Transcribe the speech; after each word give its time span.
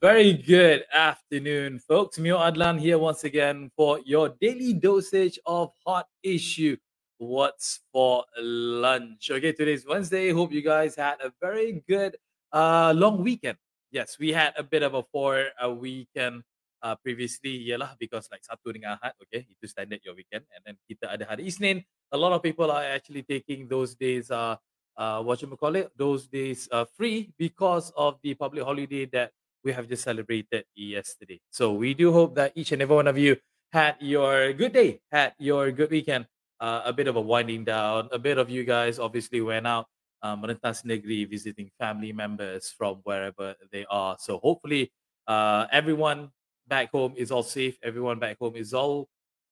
Very 0.00 0.32
good 0.32 0.84
afternoon, 0.94 1.78
folks. 1.78 2.18
Mio 2.18 2.38
Adlan 2.38 2.80
here 2.80 2.96
once 2.96 3.24
again 3.24 3.70
for 3.76 4.00
your 4.06 4.32
daily 4.40 4.72
dosage 4.72 5.38
of 5.44 5.72
hot 5.86 6.06
issue. 6.22 6.74
What's 7.18 7.80
for 7.92 8.24
lunch? 8.40 9.30
Okay, 9.30 9.52
today's 9.52 9.84
Wednesday. 9.86 10.32
Hope 10.32 10.52
you 10.52 10.62
guys 10.62 10.96
had 10.96 11.20
a 11.20 11.30
very 11.36 11.84
good 11.86 12.16
uh 12.50 12.94
long 12.96 13.22
weekend. 13.22 13.58
Yes, 13.92 14.16
we 14.18 14.32
had 14.32 14.54
a 14.56 14.62
bit 14.62 14.82
of 14.82 14.94
a 14.94 15.02
four 15.12 15.52
a 15.60 15.68
weekend 15.68 16.44
uh, 16.80 16.96
previously 16.96 17.68
yalah 17.68 17.92
because 18.00 18.24
like 18.32 18.40
Sabtu 18.40 18.72
dengan 18.72 18.96
Ahad 18.96 19.12
okay 19.20 19.44
itu 19.44 19.68
standard 19.68 20.00
your 20.00 20.16
weekend 20.16 20.48
and 20.56 20.64
then 20.64 20.80
kita 20.88 21.12
ada 21.12 21.28
hari 21.28 21.44
Isnin 21.44 21.84
a 22.08 22.16
lot 22.16 22.32
of 22.32 22.40
people 22.40 22.72
are 22.72 22.88
actually 22.88 23.20
taking 23.20 23.68
those 23.68 23.92
days 24.00 24.32
uh 24.32 24.56
uh 24.96 25.20
what 25.20 25.44
you 25.44 25.48
call 25.60 25.76
it 25.76 25.92
those 25.92 26.24
days 26.24 26.72
uh 26.72 26.88
free 26.96 27.36
because 27.36 27.92
of 28.00 28.16
the 28.24 28.32
public 28.32 28.64
holiday 28.64 29.04
that 29.12 29.36
we 29.64 29.72
have 29.72 29.88
just 29.88 30.04
celebrated 30.04 30.64
yesterday. 30.74 31.40
So 31.50 31.72
we 31.72 31.94
do 31.94 32.12
hope 32.12 32.34
that 32.36 32.52
each 32.54 32.72
and 32.72 32.82
every 32.82 32.96
one 32.96 33.06
of 33.06 33.18
you 33.18 33.36
had 33.72 33.96
your 34.00 34.52
good 34.52 34.72
day, 34.72 35.00
had 35.12 35.34
your 35.38 35.70
good 35.70 35.90
weekend, 35.90 36.26
uh, 36.60 36.82
a 36.84 36.92
bit 36.92 37.08
of 37.08 37.16
a 37.16 37.20
winding 37.20 37.64
down. 37.64 38.08
A 38.12 38.18
bit 38.18 38.38
of 38.38 38.50
you 38.50 38.64
guys 38.64 38.98
obviously 38.98 39.40
went 39.40 39.66
out, 39.66 39.86
um, 40.22 40.44
negeri, 40.84 41.24
visiting 41.24 41.70
family 41.78 42.12
members 42.12 42.70
from 42.70 43.00
wherever 43.04 43.54
they 43.72 43.86
are. 43.90 44.16
So 44.18 44.38
hopefully, 44.38 44.92
uh, 45.26 45.66
everyone 45.72 46.30
back 46.66 46.90
home 46.90 47.14
is 47.16 47.30
all 47.30 47.42
safe. 47.42 47.78
Everyone 47.82 48.18
back 48.18 48.38
home 48.38 48.56
is 48.56 48.74
all 48.74 49.08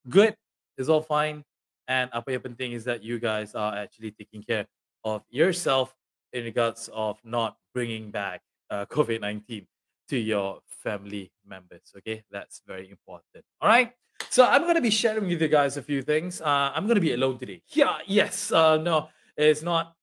good, 0.09 0.34
is 0.77 0.89
all 0.89 1.03
fine. 1.03 1.45
And 1.89 2.11
apa 2.12 2.33
yang 2.33 2.45
penting 2.45 2.72
is 2.72 2.84
that 2.84 3.03
you 3.03 3.19
guys 3.19 3.55
are 3.55 3.75
actually 3.75 4.12
taking 4.12 4.43
care 4.45 4.67
of 5.05 5.25
yourself 5.31 5.95
in 6.33 6.45
regards 6.45 6.91
of 6.93 7.17
not 7.25 7.56
bringing 7.72 8.11
back 8.11 8.43
uh, 8.69 8.84
COVID 8.84 9.20
19 9.25 9.65
to 10.09 10.17
your 10.17 10.61
family 10.83 11.31
members. 11.45 11.92
Okay, 11.98 12.25
that's 12.31 12.62
very 12.67 12.91
important. 12.91 13.45
All 13.61 13.69
right. 13.69 13.92
So 14.31 14.45
I'm 14.45 14.67
gonna 14.67 14.83
be 14.83 14.91
sharing 14.91 15.28
with 15.28 15.41
you 15.41 15.48
guys 15.48 15.77
a 15.77 15.83
few 15.83 16.03
things. 16.03 16.41
Uh, 16.41 16.73
I'm 16.75 16.87
gonna 16.87 17.00
be 17.05 17.15
alone 17.15 17.39
today. 17.39 17.62
Yeah. 17.70 17.98
Yes. 18.06 18.50
Uh, 18.50 18.77
no, 18.77 19.09
it's 19.37 19.62
not. 19.62 19.95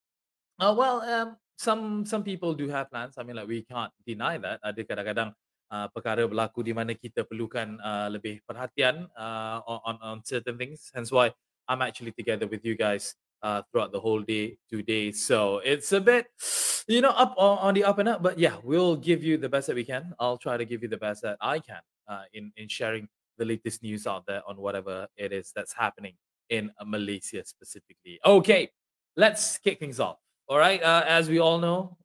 Uh, 0.57 0.73
well, 0.77 1.01
um, 1.03 1.35
some 1.57 2.05
some 2.05 2.23
people 2.23 2.53
do 2.55 2.69
have 2.71 2.89
plans. 2.89 3.17
I 3.17 3.23
mean, 3.23 3.35
like 3.35 3.47
we 3.47 3.63
can't 3.67 3.91
deny 4.07 4.39
that. 4.39 4.63
Ada 4.63 4.81
kadang-kadang 4.87 5.29
uh, 5.71 5.87
perkara 5.91 6.23
berlaku 6.23 6.63
di 6.63 6.71
mana 6.71 6.95
kita 6.95 7.27
perlukan 7.27 7.75
uh, 7.83 8.07
lebih 8.07 8.39
perhatian 8.47 9.07
uh, 9.19 9.59
on 9.67 9.95
on 9.99 10.17
certain 10.23 10.55
things. 10.55 10.89
Hence 10.95 11.11
why 11.11 11.35
I'm 11.67 11.81
actually 11.83 12.15
together 12.15 12.47
with 12.47 12.63
you 12.63 12.77
guys 12.77 13.17
uh, 13.45 13.61
throughout 13.69 13.91
the 13.91 13.99
whole 13.99 14.21
day 14.21 14.57
today. 14.67 15.11
So 15.11 15.59
it's 15.59 15.91
a 15.91 16.01
bit, 16.01 16.25
you 16.87 17.01
know, 17.01 17.11
up 17.11 17.35
on, 17.37 17.59
on, 17.59 17.73
the 17.75 17.83
up 17.83 17.99
and 17.99 18.09
up. 18.09 18.23
But 18.23 18.39
yeah, 18.39 18.57
we'll 18.63 18.95
give 18.95 19.23
you 19.23 19.37
the 19.37 19.47
best 19.47 19.67
that 19.67 19.75
we 19.75 19.85
can. 19.85 20.13
I'll 20.19 20.39
try 20.39 20.57
to 20.57 20.65
give 20.65 20.81
you 20.81 20.89
the 20.89 20.97
best 20.97 21.21
that 21.21 21.37
I 21.39 21.59
can 21.59 21.81
uh, 22.09 22.23
in 22.33 22.51
in 22.57 22.67
sharing 22.67 23.07
the 23.37 23.45
latest 23.45 23.83
news 23.83 24.07
out 24.07 24.25
there 24.25 24.41
on 24.47 24.57
whatever 24.57 25.07
it 25.15 25.31
is 25.31 25.51
that's 25.55 25.73
happening 25.73 26.13
in 26.49 26.71
Malaysia 26.83 27.45
specifically. 27.45 28.19
Okay, 28.25 28.69
let's 29.15 29.59
kick 29.59 29.79
things 29.79 29.99
off. 29.99 30.17
All 30.47 30.57
right, 30.57 30.81
uh, 30.81 31.03
as 31.05 31.29
we 31.29 31.39
all 31.39 31.59
know, 31.59 31.97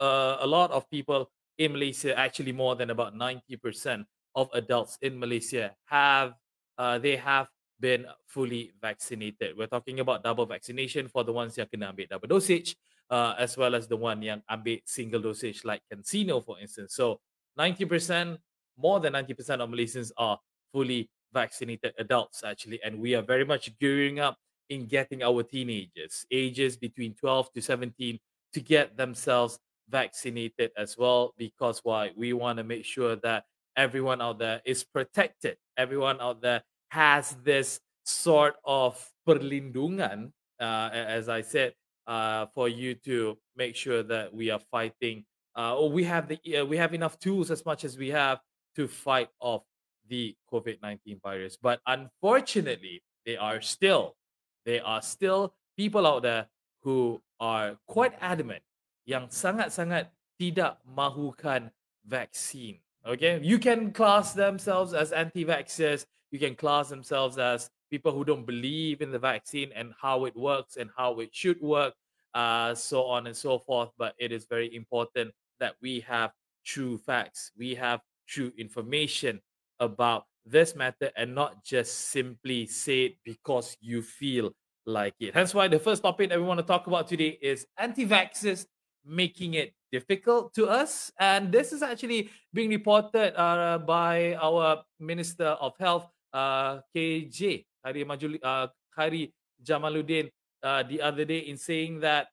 uh, 0.00 0.36
a 0.40 0.46
lot 0.46 0.70
of 0.70 0.88
people 0.90 1.30
in 1.56 1.72
Malaysia, 1.72 2.18
actually 2.18 2.52
more 2.52 2.76
than 2.76 2.90
about 2.90 3.16
ninety 3.16 3.56
percent 3.56 4.04
of 4.34 4.50
adults 4.52 4.98
in 5.00 5.18
Malaysia 5.18 5.72
have 5.86 6.34
uh, 6.76 6.98
they 6.98 7.16
have 7.16 7.46
been 7.80 8.06
fully 8.26 8.72
vaccinated. 8.80 9.56
We're 9.56 9.66
talking 9.66 10.00
about 10.00 10.22
double 10.22 10.46
vaccination 10.46 11.08
for 11.08 11.24
the 11.24 11.32
ones 11.32 11.56
yang 11.58 11.66
kena 11.66 11.90
ambil 11.90 12.06
double 12.06 12.28
dosage, 12.28 12.76
uh, 13.10 13.34
as 13.38 13.56
well 13.56 13.74
as 13.74 13.86
the 13.86 13.96
one 13.96 14.22
yang 14.22 14.42
ambil 14.48 14.78
single 14.86 15.20
dosage 15.20 15.64
like 15.64 15.82
CanSino, 15.92 16.44
for 16.44 16.58
instance. 16.60 16.94
So 16.94 17.20
90%, 17.58 18.38
more 18.78 19.00
than 19.00 19.12
90% 19.14 19.60
of 19.60 19.70
Malaysians 19.70 20.10
are 20.16 20.38
fully 20.72 21.10
vaccinated 21.32 21.94
adults, 21.98 22.42
actually. 22.44 22.80
And 22.82 22.98
we 22.98 23.14
are 23.14 23.22
very 23.22 23.44
much 23.44 23.76
gearing 23.78 24.20
up 24.20 24.38
in 24.70 24.86
getting 24.86 25.22
our 25.22 25.42
teenagers, 25.42 26.24
ages 26.30 26.76
between 26.76 27.14
12 27.14 27.52
to 27.52 27.62
17, 27.62 28.18
to 28.54 28.60
get 28.60 28.96
themselves 28.96 29.58
vaccinated 29.88 30.70
as 30.76 30.96
well. 30.96 31.34
Because 31.36 31.80
why? 31.82 32.10
We 32.16 32.32
want 32.32 32.58
to 32.58 32.64
make 32.64 32.84
sure 32.84 33.16
that 33.16 33.44
everyone 33.76 34.22
out 34.22 34.38
there 34.38 34.62
is 34.64 34.84
protected. 34.84 35.56
Everyone 35.76 36.20
out 36.20 36.40
there 36.40 36.62
has 36.94 37.34
this 37.42 37.82
sort 38.06 38.54
of 38.62 38.94
perlindungan, 39.26 40.30
uh, 40.62 40.94
as 40.94 41.26
I 41.26 41.42
said, 41.42 41.74
uh, 42.06 42.46
for 42.54 42.70
you 42.70 42.94
to 43.02 43.34
make 43.58 43.74
sure 43.74 44.06
that 44.06 44.30
we 44.30 44.54
are 44.54 44.62
fighting, 44.70 45.26
uh, 45.58 45.74
or 45.74 45.90
we 45.90 46.06
have 46.06 46.30
the 46.30 46.38
uh, 46.54 46.62
we 46.62 46.78
have 46.78 46.94
enough 46.94 47.18
tools 47.18 47.50
as 47.50 47.66
much 47.66 47.82
as 47.82 47.98
we 47.98 48.14
have 48.14 48.38
to 48.78 48.86
fight 48.86 49.26
off 49.42 49.66
the 50.06 50.38
COVID 50.46 50.78
nineteen 50.86 51.18
virus. 51.18 51.58
But 51.58 51.82
unfortunately, 51.82 53.02
there 53.26 53.42
are 53.42 53.58
still 53.58 54.14
there 54.62 54.86
are 54.86 55.02
still 55.02 55.58
people 55.74 56.06
out 56.06 56.22
there 56.22 56.46
who 56.86 57.18
are 57.40 57.74
quite 57.90 58.14
adamant 58.22 58.62
yang 59.08 59.26
sangat-sangat 59.26 60.14
tidak 60.38 60.78
mahukan 60.84 61.74
vaccine. 62.06 62.78
Okay, 63.04 63.40
you 63.42 63.58
can 63.58 63.92
class 63.92 64.32
themselves 64.32 64.94
as 64.96 65.12
anti-vaxxers 65.12 66.08
you 66.34 66.40
can 66.40 66.56
class 66.56 66.88
themselves 66.88 67.38
as 67.38 67.70
people 67.92 68.10
who 68.10 68.24
don't 68.24 68.44
believe 68.44 69.00
in 69.00 69.12
the 69.12 69.18
vaccine 69.20 69.70
and 69.72 69.92
how 70.02 70.24
it 70.24 70.34
works 70.34 70.76
and 70.76 70.90
how 70.96 71.20
it 71.20 71.30
should 71.32 71.60
work, 71.60 71.94
uh, 72.34 72.74
so 72.74 73.04
on 73.04 73.28
and 73.28 73.36
so 73.36 73.56
forth. 73.56 73.90
But 73.96 74.14
it 74.18 74.32
is 74.32 74.44
very 74.44 74.74
important 74.74 75.30
that 75.60 75.76
we 75.80 76.00
have 76.00 76.32
true 76.66 76.98
facts, 76.98 77.52
we 77.56 77.76
have 77.76 78.00
true 78.26 78.52
information 78.58 79.40
about 79.78 80.24
this 80.44 80.74
matter 80.74 81.12
and 81.16 81.36
not 81.36 81.64
just 81.64 82.08
simply 82.08 82.66
say 82.66 83.04
it 83.04 83.14
because 83.24 83.76
you 83.80 84.02
feel 84.02 84.50
like 84.86 85.14
it. 85.20 85.34
Hence 85.34 85.54
why 85.54 85.68
the 85.68 85.78
first 85.78 86.02
topic 86.02 86.30
that 86.30 86.38
we 86.40 86.44
want 86.44 86.58
to 86.58 86.66
talk 86.66 86.88
about 86.88 87.06
today 87.06 87.38
is 87.40 87.64
anti-vaxxers 87.78 88.66
making 89.06 89.54
it 89.54 89.72
difficult 89.92 90.52
to 90.54 90.66
us. 90.66 91.12
And 91.20 91.52
this 91.52 91.72
is 91.72 91.80
actually 91.80 92.30
being 92.52 92.70
reported 92.70 93.40
uh, 93.40 93.78
by 93.78 94.34
our 94.34 94.82
Minister 94.98 95.54
of 95.60 95.74
Health, 95.78 96.08
uh, 96.34 96.80
KJ 96.94 97.64
Hari 97.84 98.04
Majuli 98.04 98.38
uh, 98.42 98.66
Khairy 98.98 99.32
Jamaluddin 99.64 100.28
uh, 100.62 100.82
the 100.82 101.00
other 101.00 101.24
day 101.24 101.38
in 101.38 101.56
saying 101.56 102.00
that 102.00 102.28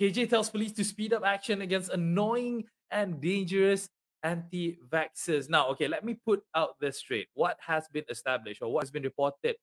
KJ 0.00 0.30
tells 0.30 0.48
police 0.48 0.72
to 0.72 0.84
speed 0.84 1.12
up 1.12 1.22
action 1.24 1.60
against 1.60 1.90
annoying 1.92 2.64
and 2.90 3.20
dangerous 3.20 3.88
anti-vaxxers. 4.22 5.50
Now, 5.50 5.68
okay, 5.68 5.88
let 5.88 6.04
me 6.04 6.14
put 6.14 6.42
out 6.54 6.80
this 6.80 6.98
straight. 6.98 7.28
What 7.34 7.58
has 7.60 7.88
been 7.92 8.04
established 8.08 8.62
or 8.62 8.72
what 8.72 8.84
has 8.84 8.90
been 8.90 9.02
reported 9.02 9.56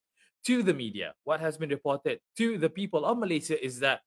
to 0.46 0.64
the 0.64 0.74
media, 0.74 1.14
what 1.24 1.40
has 1.40 1.58
been 1.58 1.70
reported 1.70 2.20
to 2.38 2.58
the 2.58 2.70
people 2.70 3.06
of 3.06 3.18
Malaysia 3.18 3.64
is 3.64 3.80
that 3.80 4.02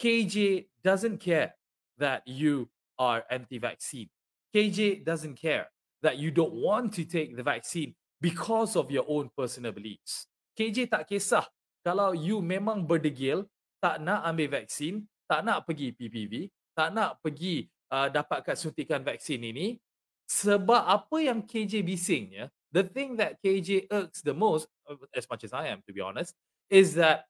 KJ 0.00 0.66
doesn't 0.84 1.18
care 1.18 1.54
that 1.98 2.22
you 2.26 2.68
are 2.98 3.24
anti-vaccine. 3.30 4.08
KJ 4.54 5.04
doesn't 5.04 5.36
care 5.36 5.68
that 6.02 6.18
you 6.18 6.30
don't 6.30 6.52
want 6.52 6.92
to 6.94 7.04
take 7.04 7.36
the 7.36 7.42
vaccine 7.42 7.94
because 8.22 8.78
of 8.78 8.86
your 8.86 9.02
own 9.10 9.26
personal 9.34 9.74
beliefs. 9.74 10.30
KJ 10.54 10.86
tak 10.94 11.10
kisah 11.10 11.42
kalau 11.82 12.14
you 12.14 12.38
memang 12.38 12.86
berdegil, 12.86 13.42
tak 13.82 13.98
nak 13.98 14.22
ambil 14.22 14.62
vaksin, 14.62 15.02
tak 15.26 15.42
nak 15.42 15.66
pergi 15.66 15.90
PPV, 15.90 16.46
tak 16.78 16.94
nak 16.94 17.18
pergi 17.18 17.66
uh, 17.90 18.06
dapatkan 18.06 18.54
suntikan 18.54 19.02
vaksin 19.02 19.42
ini, 19.42 19.82
sebab 20.30 20.86
apa 20.86 21.16
yang 21.18 21.42
KJ 21.42 21.82
bisingnya, 21.82 22.46
the 22.70 22.86
thing 22.86 23.18
that 23.18 23.42
KJ 23.42 23.90
irks 23.90 24.22
the 24.22 24.30
most, 24.30 24.70
uh, 24.86 24.94
as 25.10 25.26
much 25.26 25.42
as 25.42 25.50
I 25.50 25.74
am 25.74 25.82
to 25.84 25.92
be 25.92 25.98
honest, 25.98 26.38
is 26.70 26.94
that 26.94 27.26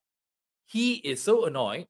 he 0.68 1.00
is 1.00 1.24
so 1.24 1.48
annoyed, 1.48 1.88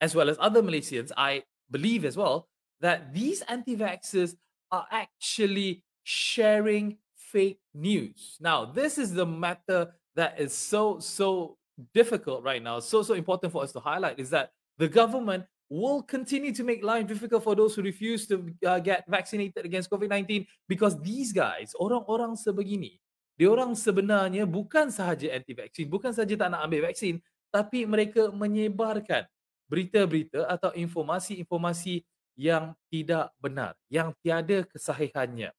as 0.00 0.16
well 0.16 0.32
as 0.32 0.40
other 0.40 0.64
Malaysians, 0.64 1.12
I 1.12 1.44
believe 1.68 2.08
as 2.08 2.16
well, 2.16 2.48
that 2.80 3.12
these 3.12 3.44
anti-vaxxers 3.44 4.40
are 4.72 4.88
actually 4.88 5.84
sharing 6.02 6.96
fake 7.28 7.60
news. 7.76 8.36
Now, 8.40 8.64
this 8.64 8.96
is 8.96 9.12
the 9.12 9.26
matter 9.26 9.92
that 10.16 10.40
is 10.40 10.56
so, 10.56 10.98
so 10.98 11.56
difficult 11.94 12.42
right 12.42 12.62
now, 12.62 12.80
so, 12.80 13.02
so 13.04 13.14
important 13.14 13.52
for 13.52 13.62
us 13.62 13.72
to 13.72 13.80
highlight 13.80 14.18
is 14.18 14.30
that 14.30 14.50
the 14.80 14.88
government 14.88 15.44
will 15.68 16.00
continue 16.02 16.50
to 16.52 16.64
make 16.64 16.80
life 16.80 17.06
difficult 17.06 17.44
for 17.44 17.54
those 17.54 17.76
who 17.76 17.84
refuse 17.84 18.26
to 18.26 18.48
uh, 18.64 18.80
get 18.80 19.04
vaccinated 19.04 19.64
against 19.64 19.92
COVID 19.92 20.08
19 20.08 20.48
because 20.66 20.96
these 21.04 21.30
guys, 21.30 21.76
orang-orang 21.76 22.32
sebegini, 22.34 22.96
diorang 23.36 23.76
sebenarnya 23.76 24.48
bukan 24.48 24.88
sahaja 24.88 25.28
anti 25.36 25.52
vaksin, 25.52 25.86
bukan 25.86 26.10
sahaja 26.16 26.34
tak 26.34 26.48
nak 26.48 26.64
ambil 26.64 26.88
vaksin, 26.88 27.20
tapi 27.52 27.84
mereka 27.84 28.32
menyebarkan 28.32 29.28
berita-berita 29.68 30.48
atau 30.48 30.72
informasi-informasi 30.72 32.00
yang 32.38 32.72
tidak 32.88 33.28
benar, 33.36 33.76
yang 33.92 34.16
tiada 34.24 34.64
kesahihannya. 34.64 35.52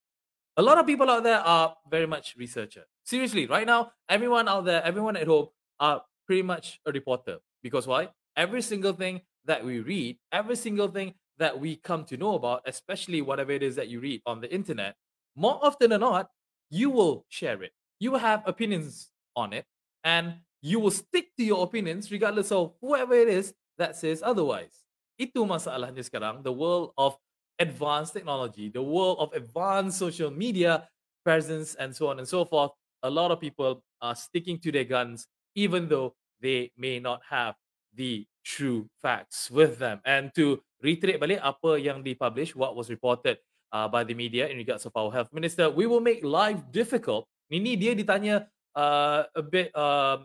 A 0.60 0.62
lot 0.62 0.78
of 0.78 0.86
people 0.86 1.10
out 1.10 1.24
there 1.24 1.40
are 1.40 1.74
very 1.90 2.06
much 2.06 2.36
researcher. 2.38 2.84
Seriously, 3.06 3.46
right 3.46 3.66
now, 3.66 3.94
everyone 4.10 4.50
out 4.50 4.66
there, 4.66 4.84
everyone 4.84 5.16
at 5.16 5.26
home 5.26 5.48
are 5.80 6.04
pretty 6.28 6.42
much 6.42 6.82
a 6.86 6.92
reporter. 6.92 7.38
Because 7.64 7.88
why? 7.88 8.10
Every 8.36 8.62
single 8.62 8.92
thing 8.92 9.22
that 9.46 9.64
we 9.64 9.80
read, 9.80 10.18
every 10.34 10.58
single 10.58 10.90
thing 10.90 11.14
that 11.38 11.58
we 11.58 11.78
come 11.78 12.04
to 12.12 12.18
know 12.18 12.36
about, 12.36 12.64
especially 12.66 13.22
whatever 13.22 13.54
it 13.54 13.64
is 13.64 13.78
that 13.78 13.88
you 13.88 14.02
read 14.02 14.22
on 14.26 14.42
the 14.42 14.54
internet, 14.54 14.96
more 15.34 15.64
often 15.64 15.92
than 15.92 16.02
not, 16.02 16.28
you 16.70 16.90
will 16.90 17.24
share 17.30 17.64
it. 17.64 17.72
You 17.98 18.12
will 18.12 18.20
have 18.20 18.44
opinions 18.46 19.12
on 19.38 19.54
it, 19.54 19.64
and 20.04 20.44
you 20.62 20.82
will 20.82 20.92
stick 20.92 21.32
to 21.38 21.44
your 21.46 21.64
opinions 21.64 22.12
regardless 22.12 22.52
of 22.52 22.74
whoever 22.82 23.14
it 23.14 23.30
is 23.30 23.54
that 23.78 23.96
says 23.96 24.22
otherwise. 24.22 24.84
Itu 25.16 25.48
masalahnya 25.48 26.04
sekarang, 26.04 26.44
the 26.44 26.52
world 26.52 26.92
of 27.00 27.16
advanced 27.60 28.14
technology, 28.14 28.70
the 28.70 28.82
world 28.82 29.18
of 29.20 29.34
advanced 29.36 30.00
social 30.00 30.32
media 30.32 30.88
presence, 31.24 31.76
and 31.76 31.94
so 31.96 32.08
on 32.08 32.18
and 32.18 32.28
so 32.28 32.46
forth. 32.46 32.72
A 33.04 33.10
lot 33.10 33.32
of 33.32 33.40
people 33.40 33.84
are 34.02 34.16
sticking 34.16 34.60
to 34.60 34.72
their 34.72 34.88
guns, 34.88 35.28
even 35.56 35.88
though 35.88 36.16
they 36.42 36.72
may 36.78 37.00
not 37.00 37.22
have 37.30 37.56
the 37.94 38.26
true 38.44 38.88
facts 39.02 39.52
with 39.52 39.78
them. 39.78 40.00
And 40.06 40.32
to 40.36 40.64
reiterate 40.82 41.20
balik 41.20 41.44
apa 41.44 41.80
yang 41.80 42.04
dipublish, 42.04 42.56
what 42.56 42.76
was 42.76 42.88
reported 42.88 43.38
uh, 43.72 43.88
by 43.88 44.04
the 44.04 44.16
media 44.16 44.48
in 44.48 44.58
regards 44.58 44.88
of 44.88 44.96
our 44.96 45.12
health 45.12 45.30
minister, 45.36 45.70
we 45.70 45.86
will 45.86 46.02
make 46.02 46.24
life 46.24 46.60
difficult. 46.72 47.28
Ini 47.52 47.76
dia 47.76 47.94
ditanya 47.98 48.48
uh, 48.78 49.28
a 49.36 49.44
bit, 49.44 49.74
uh, 49.76 50.24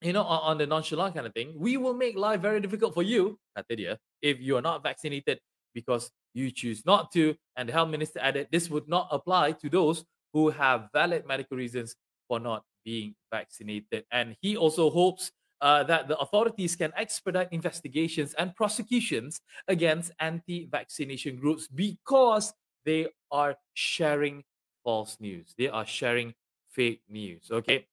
you 0.00 0.14
know, 0.14 0.24
on, 0.24 0.54
on 0.54 0.56
the 0.56 0.66
nonchalant 0.66 1.14
kind 1.14 1.26
of 1.26 1.34
thing. 1.34 1.52
We 1.58 1.76
will 1.76 1.94
make 1.94 2.16
life 2.16 2.40
very 2.40 2.60
difficult 2.62 2.94
for 2.94 3.02
you, 3.02 3.36
kata 3.52 3.72
dia, 3.76 3.92
if 4.22 4.40
you 4.40 4.56
are 4.56 4.64
not 4.64 4.80
vaccinated 4.80 5.42
because 5.74 6.12
you 6.34 6.50
choose 6.50 6.84
not 6.86 7.12
to. 7.12 7.34
And 7.56 7.68
the 7.68 7.72
health 7.72 7.90
minister 7.90 8.18
added, 8.20 8.48
this 8.50 8.70
would 8.70 8.88
not 8.88 9.08
apply 9.10 9.52
to 9.52 9.68
those 9.68 10.04
who 10.32 10.50
have 10.50 10.88
valid 10.92 11.26
medical 11.26 11.56
reasons 11.56 11.94
for 12.28 12.40
not 12.40 12.64
being 12.84 13.14
vaccinated. 13.30 14.04
And 14.10 14.36
he 14.40 14.56
also 14.56 14.90
hopes 14.90 15.30
uh, 15.60 15.84
that 15.84 16.08
the 16.08 16.18
authorities 16.18 16.74
can 16.74 16.92
expedite 16.96 17.48
investigations 17.52 18.34
and 18.34 18.54
prosecutions 18.56 19.40
against 19.68 20.10
anti 20.18 20.66
vaccination 20.70 21.36
groups 21.36 21.68
because 21.68 22.52
they 22.84 23.06
are 23.30 23.54
sharing 23.74 24.42
false 24.82 25.16
news. 25.20 25.54
They 25.56 25.68
are 25.68 25.86
sharing 25.86 26.34
fake 26.70 27.02
news. 27.08 27.48
Okay. 27.50 27.86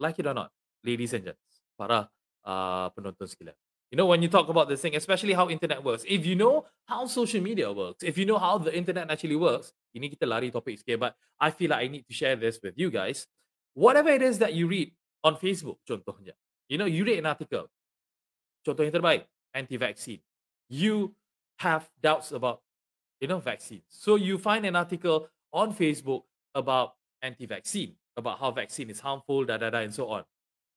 Like 0.00 0.18
it 0.18 0.26
or 0.26 0.34
not, 0.34 0.50
ladies 0.82 1.12
and 1.12 1.24
gents, 1.24 1.60
para 1.78 2.08
uh, 2.44 2.90
penonton 2.90 3.28
sekalian. 3.28 3.54
You 3.90 3.98
know, 3.98 4.06
when 4.06 4.22
you 4.22 4.28
talk 4.30 4.48
about 4.48 4.68
this 4.68 4.80
thing, 4.80 4.94
especially 4.94 5.34
how 5.34 5.50
internet 5.50 5.82
works, 5.82 6.04
if 6.06 6.24
you 6.24 6.36
know 6.36 6.66
how 6.86 7.06
social 7.06 7.42
media 7.42 7.72
works, 7.72 8.04
if 8.06 8.16
you 8.16 8.24
know 8.24 8.38
how 8.38 8.56
the 8.58 8.70
internet 8.70 9.10
actually 9.10 9.34
works, 9.34 9.74
ini 9.90 10.06
kita 10.14 10.30
lari 10.30 10.54
topik 10.54 10.78
sikit, 10.78 10.98
but 10.98 11.12
I 11.42 11.50
feel 11.50 11.74
like 11.74 11.82
I 11.82 11.88
need 11.90 12.06
to 12.06 12.14
share 12.14 12.38
this 12.38 12.62
with 12.62 12.78
you 12.78 12.90
guys. 12.90 13.26
Whatever 13.74 14.14
it 14.14 14.22
is 14.22 14.38
that 14.38 14.54
you 14.54 14.70
read, 14.70 14.94
on 15.24 15.36
Facebook 15.36 15.78
contohnya. 15.84 16.32
You 16.68 16.78
know, 16.78 16.88
you 16.88 17.04
read 17.04 17.18
an 17.18 17.26
article. 17.26 17.68
Contoh 18.64 18.84
yang 18.84 18.92
terbaik, 18.92 19.24
anti-vaccine. 19.52 20.20
You 20.68 21.14
have 21.60 21.88
doubts 22.00 22.32
about, 22.32 22.62
you 23.20 23.28
know, 23.28 23.40
vaccine. 23.40 23.82
So 23.88 24.16
you 24.16 24.38
find 24.38 24.64
an 24.64 24.76
article 24.76 25.28
on 25.52 25.74
Facebook 25.74 26.24
about 26.54 26.96
anti-vaccine, 27.22 27.96
about 28.16 28.38
how 28.38 28.50
vaccine 28.50 28.88
is 28.88 29.00
harmful, 29.00 29.44
da 29.44 29.56
da 29.58 29.70
da, 29.70 29.84
and 29.84 29.92
so 29.92 30.08
on. 30.08 30.24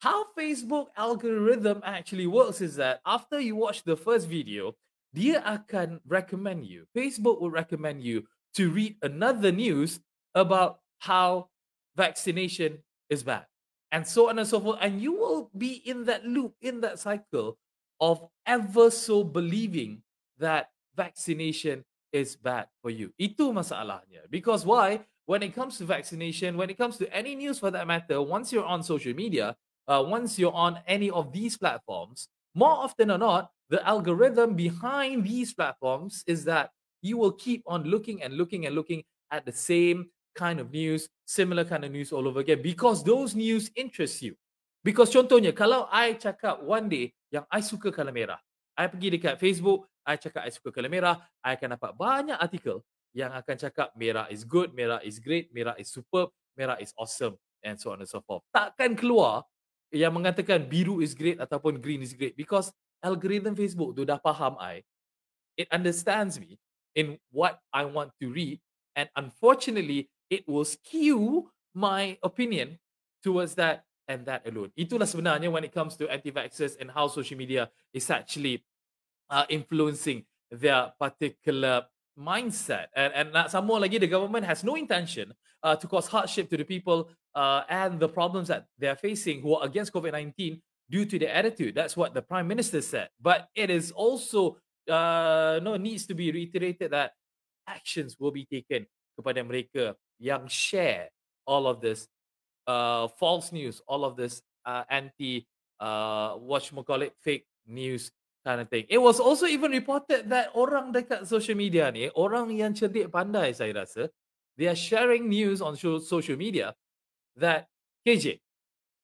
How 0.03 0.25
Facebook 0.37 0.87
algorithm 0.97 1.79
actually 1.85 2.27
works 2.27 2.59
is 2.59 2.75
that 2.75 2.99
after 3.05 3.39
you 3.39 3.55
watch 3.55 3.87
the 3.87 3.95
first 3.95 4.27
video, 4.27 4.75
dia 5.15 5.39
akan 5.47 6.03
recommend 6.03 6.67
you. 6.67 6.83
Facebook 6.91 7.39
will 7.39 7.47
recommend 7.47 8.03
you 8.03 8.27
to 8.59 8.67
read 8.67 8.99
another 8.99 9.47
news 9.47 10.03
about 10.35 10.83
how 10.99 11.47
vaccination 11.95 12.83
is 13.07 13.23
bad 13.23 13.47
and 13.95 14.03
so 14.03 14.27
on 14.27 14.43
and 14.43 14.43
so 14.43 14.59
forth. 14.59 14.75
And 14.83 14.99
you 14.99 15.15
will 15.15 15.47
be 15.55 15.79
in 15.87 16.03
that 16.11 16.27
loop, 16.27 16.51
in 16.59 16.83
that 16.83 16.99
cycle 16.99 17.55
of 18.03 18.27
ever 18.43 18.91
so 18.91 19.23
believing 19.23 20.03
that 20.35 20.75
vaccination 20.99 21.87
is 22.11 22.35
bad 22.35 22.67
for 22.83 22.91
you. 22.91 23.15
Itu 23.15 23.55
masalahnya. 23.55 24.27
Because 24.27 24.67
why? 24.67 25.07
When 25.31 25.39
it 25.47 25.55
comes 25.55 25.79
to 25.79 25.87
vaccination, 25.87 26.59
when 26.59 26.67
it 26.67 26.75
comes 26.75 26.99
to 26.99 27.07
any 27.07 27.39
news 27.39 27.55
for 27.55 27.71
that 27.71 27.87
matter, 27.87 28.19
once 28.19 28.51
you're 28.51 28.67
on 28.67 28.83
social 28.83 29.15
media, 29.15 29.55
uh, 29.87 30.03
once 30.05 30.39
you're 30.39 30.53
on 30.53 30.79
any 30.87 31.09
of 31.09 31.31
these 31.33 31.57
platforms, 31.57 32.27
more 32.55 32.71
often 32.71 33.11
or 33.11 33.17
not, 33.17 33.49
the 33.69 33.81
algorithm 33.87 34.55
behind 34.55 35.25
these 35.25 35.53
platforms 35.53 36.23
is 36.27 36.45
that 36.45 36.69
you 37.01 37.17
will 37.17 37.33
keep 37.33 37.63
on 37.67 37.83
looking 37.83 38.21
and 38.21 38.35
looking 38.35 38.65
and 38.65 38.75
looking 38.75 39.03
at 39.31 39.45
the 39.45 39.51
same 39.51 40.07
kind 40.35 40.59
of 40.59 40.71
news, 40.71 41.09
similar 41.25 41.65
kind 41.65 41.83
of 41.83 41.91
news 41.91 42.11
all 42.11 42.27
over 42.27 42.39
again 42.39 42.61
because 42.61 43.03
those 43.03 43.35
news 43.35 43.71
interest 43.75 44.21
you. 44.21 44.35
Because 44.83 45.15
contohnya, 45.15 45.55
kalau 45.55 45.87
I 45.87 46.19
cakap 46.19 46.59
one 46.59 46.91
day 46.91 47.15
yang 47.31 47.47
I 47.47 47.63
suka 47.63 47.87
color 47.87 48.11
merah, 48.11 48.39
I 48.75 48.91
pergi 48.91 49.15
dekat 49.15 49.39
Facebook, 49.39 49.87
I 50.03 50.19
cakap 50.19 50.43
I 50.43 50.51
suka 50.51 50.75
color 50.75 50.91
merah, 50.91 51.23
I 51.39 51.55
akan 51.55 51.79
dapat 51.79 51.91
banyak 51.95 52.35
artikel 52.35 52.83
yang 53.15 53.31
akan 53.31 53.55
cakap 53.55 53.95
merah 53.95 54.27
is 54.27 54.43
good, 54.43 54.75
merah 54.75 54.99
is 54.99 55.23
great, 55.23 55.47
merah 55.55 55.77
is 55.79 55.87
superb, 55.87 56.35
merah 56.59 56.75
is 56.83 56.91
awesome, 56.99 57.39
and 57.63 57.79
so 57.79 57.95
on 57.95 58.03
and 58.03 58.09
so 58.11 58.19
forth. 58.27 58.43
Takkan 58.51 58.99
keluar 58.99 59.47
yang 59.93 60.13
mengatakan 60.13 60.65
biru 60.65 60.99
is 61.05 61.13
great 61.13 61.37
ataupun 61.37 61.77
green 61.77 62.01
is 62.01 62.17
great 62.17 62.33
because 62.33 62.73
algorithm 63.05 63.53
Facebook 63.53 63.93
tu 63.93 64.01
dah 64.03 64.17
faham 64.17 64.57
I. 64.57 64.81
It 65.53 65.69
understands 65.69 66.41
me 66.41 66.57
in 66.97 67.21
what 67.29 67.61
I 67.69 67.85
want 67.85 68.09
to 68.17 68.33
read 68.33 68.57
and 68.97 69.05
unfortunately 69.13 70.09
it 70.33 70.49
will 70.49 70.65
skew 70.65 71.53
my 71.77 72.17
opinion 72.25 72.81
towards 73.21 73.53
that 73.61 73.85
and 74.09 74.25
that 74.25 74.43
alone. 74.49 74.73
Itulah 74.73 75.05
sebenarnya 75.05 75.53
when 75.53 75.63
it 75.63 75.71
comes 75.71 75.95
to 76.01 76.09
anti-vaxxers 76.09 76.75
and 76.81 76.89
how 76.89 77.07
social 77.07 77.37
media 77.37 77.69
is 77.93 78.09
actually 78.09 78.65
uh, 79.29 79.45
influencing 79.47 80.25
their 80.49 80.91
particular 80.99 81.85
mindset. 82.17 82.89
And, 82.95 83.33
and 83.33 83.49
some 83.49 83.65
more 83.65 83.79
lagi, 83.79 83.99
the 83.99 84.09
government 84.09 84.45
has 84.45 84.63
no 84.63 84.75
intention 84.75 85.33
uh, 85.63 85.75
to 85.75 85.87
cause 85.87 86.07
hardship 86.07 86.49
to 86.49 86.57
the 86.57 86.65
people 86.65 87.09
uh, 87.35 87.63
and 87.69 87.99
the 87.99 88.09
problems 88.09 88.47
that 88.47 88.65
they're 88.77 88.95
facing 88.95 89.41
who 89.41 89.55
are 89.55 89.65
against 89.65 89.93
COVID-19 89.93 90.61
due 90.89 91.05
to 91.05 91.19
their 91.19 91.33
attitude. 91.33 91.75
That's 91.75 91.97
what 91.97 92.13
the 92.13 92.21
prime 92.21 92.47
minister 92.47 92.81
said. 92.81 93.09
But 93.21 93.49
it 93.55 93.69
is 93.69 93.91
also 93.91 94.57
uh, 94.89 95.59
no 95.63 95.77
needs 95.77 96.05
to 96.07 96.13
be 96.13 96.31
reiterated 96.31 96.91
that 96.91 97.13
actions 97.67 98.17
will 98.19 98.31
be 98.31 98.45
taken 98.45 98.85
kepada 99.17 99.41
mereka 99.45 99.95
yang 100.19 100.47
share 100.47 101.09
all 101.45 101.67
of 101.67 101.81
this 101.81 102.07
uh, 102.67 103.07
false 103.19 103.51
news, 103.51 103.81
all 103.87 104.05
of 104.05 104.15
this 104.15 104.41
uh, 104.65 104.83
anti, 104.89 105.47
uh, 105.79 106.35
what 106.39 106.63
you 106.69 106.83
call 106.83 107.01
it, 107.01 107.13
fake 107.19 107.45
news 107.67 108.11
kind 108.43 108.59
of 108.59 108.69
thing. 108.69 108.85
It 108.89 108.99
was 108.99 109.19
also 109.19 109.47
even 109.47 109.71
reported 109.71 110.27
that 110.29 110.51
orang 110.55 110.91
dekat 110.91 111.27
social 111.27 111.55
media 111.55 111.91
ni, 111.91 112.11
orang 112.11 112.51
yang 112.51 112.75
cerdik 112.75 113.07
pandai 113.07 113.55
saya 113.55 113.71
rasa, 113.71 114.11
they 114.59 114.67
are 114.67 114.77
sharing 114.77 115.31
news 115.31 115.63
on 115.63 115.79
social 115.79 116.35
media 116.35 116.75
that 117.37 117.67
KJ, 118.05 118.39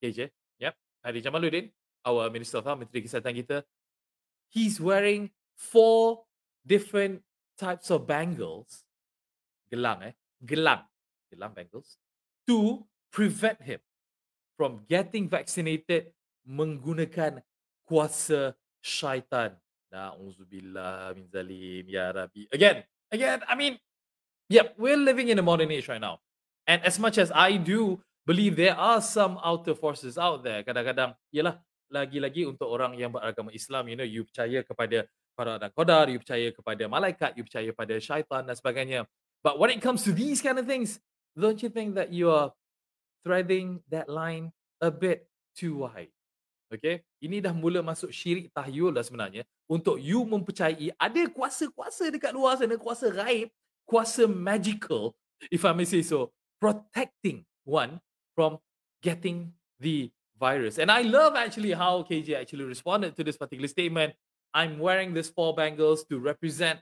KJ, 0.03 0.29
yep, 0.59 0.75
Hadi 1.03 1.21
Jamaluddin, 1.21 1.71
our 2.05 2.29
Minister 2.29 2.59
of 2.59 2.65
Health, 2.65 2.79
Menteri 2.79 3.03
Kesihatan 3.03 3.35
kita, 3.35 3.63
he's 4.49 4.79
wearing 4.79 5.29
four 5.55 6.25
different 6.65 7.21
types 7.57 7.91
of 7.91 8.07
bangles, 8.07 8.83
gelang 9.71 10.03
eh, 10.03 10.13
gelang, 10.43 10.83
gelang 11.31 11.53
bangles 11.53 11.99
to 12.47 12.83
prevent 13.11 13.61
him 13.61 13.79
from 14.55 14.83
getting 14.87 15.27
vaccinated 15.27 16.11
menggunakan 16.47 17.39
kuasa 17.85 18.57
syaitan. 18.81 19.55
Na'udzubillah 19.89 21.17
min 21.17 21.25
zalim 21.29 21.85
ya 21.89 22.13
Rabbi. 22.13 22.45
Again, 22.53 22.85
again, 23.11 23.41
I 23.47 23.55
mean, 23.55 23.77
yep, 24.49 24.75
we're 24.77 24.99
living 24.99 25.29
in 25.29 25.39
a 25.39 25.45
modern 25.45 25.71
age 25.71 25.87
right 25.87 26.01
now. 26.01 26.21
And 26.69 26.83
as 26.85 26.99
much 27.01 27.17
as 27.17 27.33
I 27.33 27.57
do 27.57 28.01
believe 28.29 28.53
there 28.53 28.77
are 28.77 29.01
some 29.01 29.41
outer 29.41 29.73
forces 29.73 30.13
out 30.21 30.45
there, 30.45 30.61
kadang-kadang, 30.61 31.17
yalah, 31.33 31.57
lagi-lagi 31.89 32.45
untuk 32.45 32.69
orang 32.69 32.93
yang 32.93 33.09
beragama 33.09 33.49
Islam, 33.49 33.89
you 33.89 33.97
know, 33.97 34.05
you 34.05 34.21
percaya 34.21 34.61
kepada 34.61 35.09
para 35.33 35.57
dan 35.57 35.73
qadar, 35.73 36.05
you 36.13 36.21
percaya 36.21 36.53
kepada 36.53 36.85
malaikat, 36.85 37.33
you 37.33 37.41
percaya 37.41 37.73
pada 37.73 37.97
syaitan 37.97 38.45
dan 38.45 38.53
sebagainya. 38.53 39.09
But 39.41 39.57
when 39.57 39.73
it 39.73 39.81
comes 39.81 40.05
to 40.05 40.13
these 40.13 40.45
kind 40.45 40.61
of 40.61 40.69
things, 40.69 41.01
don't 41.33 41.57
you 41.65 41.73
think 41.73 41.97
that 41.97 42.13
you 42.13 42.29
are 42.29 42.53
threading 43.25 43.81
that 43.89 44.05
line 44.05 44.53
a 44.77 44.93
bit 44.93 45.25
too 45.57 45.89
wide? 45.89 46.13
Okay, 46.69 47.01
ini 47.17 47.41
dah 47.41 47.49
mula 47.49 47.81
masuk 47.81 48.13
syirik 48.13 48.53
tahyul 48.53 48.93
dah 48.93 49.01
sebenarnya 49.01 49.41
untuk 49.65 49.97
you 49.97 50.21
mempercayai 50.21 50.93
ada 51.01 51.25
kuasa-kuasa 51.33 52.13
dekat 52.13 52.29
luar 52.29 52.61
sana, 52.61 52.77
kuasa 52.77 53.09
gaib, 53.09 53.49
kuasa 53.89 54.29
magical, 54.29 55.17
if 55.49 55.65
I 55.65 55.73
may 55.73 55.89
say 55.89 56.05
so, 56.05 56.29
protecting 56.61 57.41
one 57.65 57.97
from 58.39 58.55
getting 59.03 59.51
the 59.83 60.07
virus. 60.39 60.79
And 60.79 60.87
I 60.87 61.03
love 61.03 61.35
actually 61.35 61.75
how 61.75 62.07
KJ 62.07 62.39
actually 62.39 62.63
responded 62.63 63.11
to 63.19 63.23
this 63.27 63.35
particular 63.35 63.67
statement. 63.67 64.15
I'm 64.55 64.79
wearing 64.79 65.11
these 65.11 65.27
four 65.27 65.51
bangles 65.51 66.07
to 66.07 66.23
represent 66.23 66.79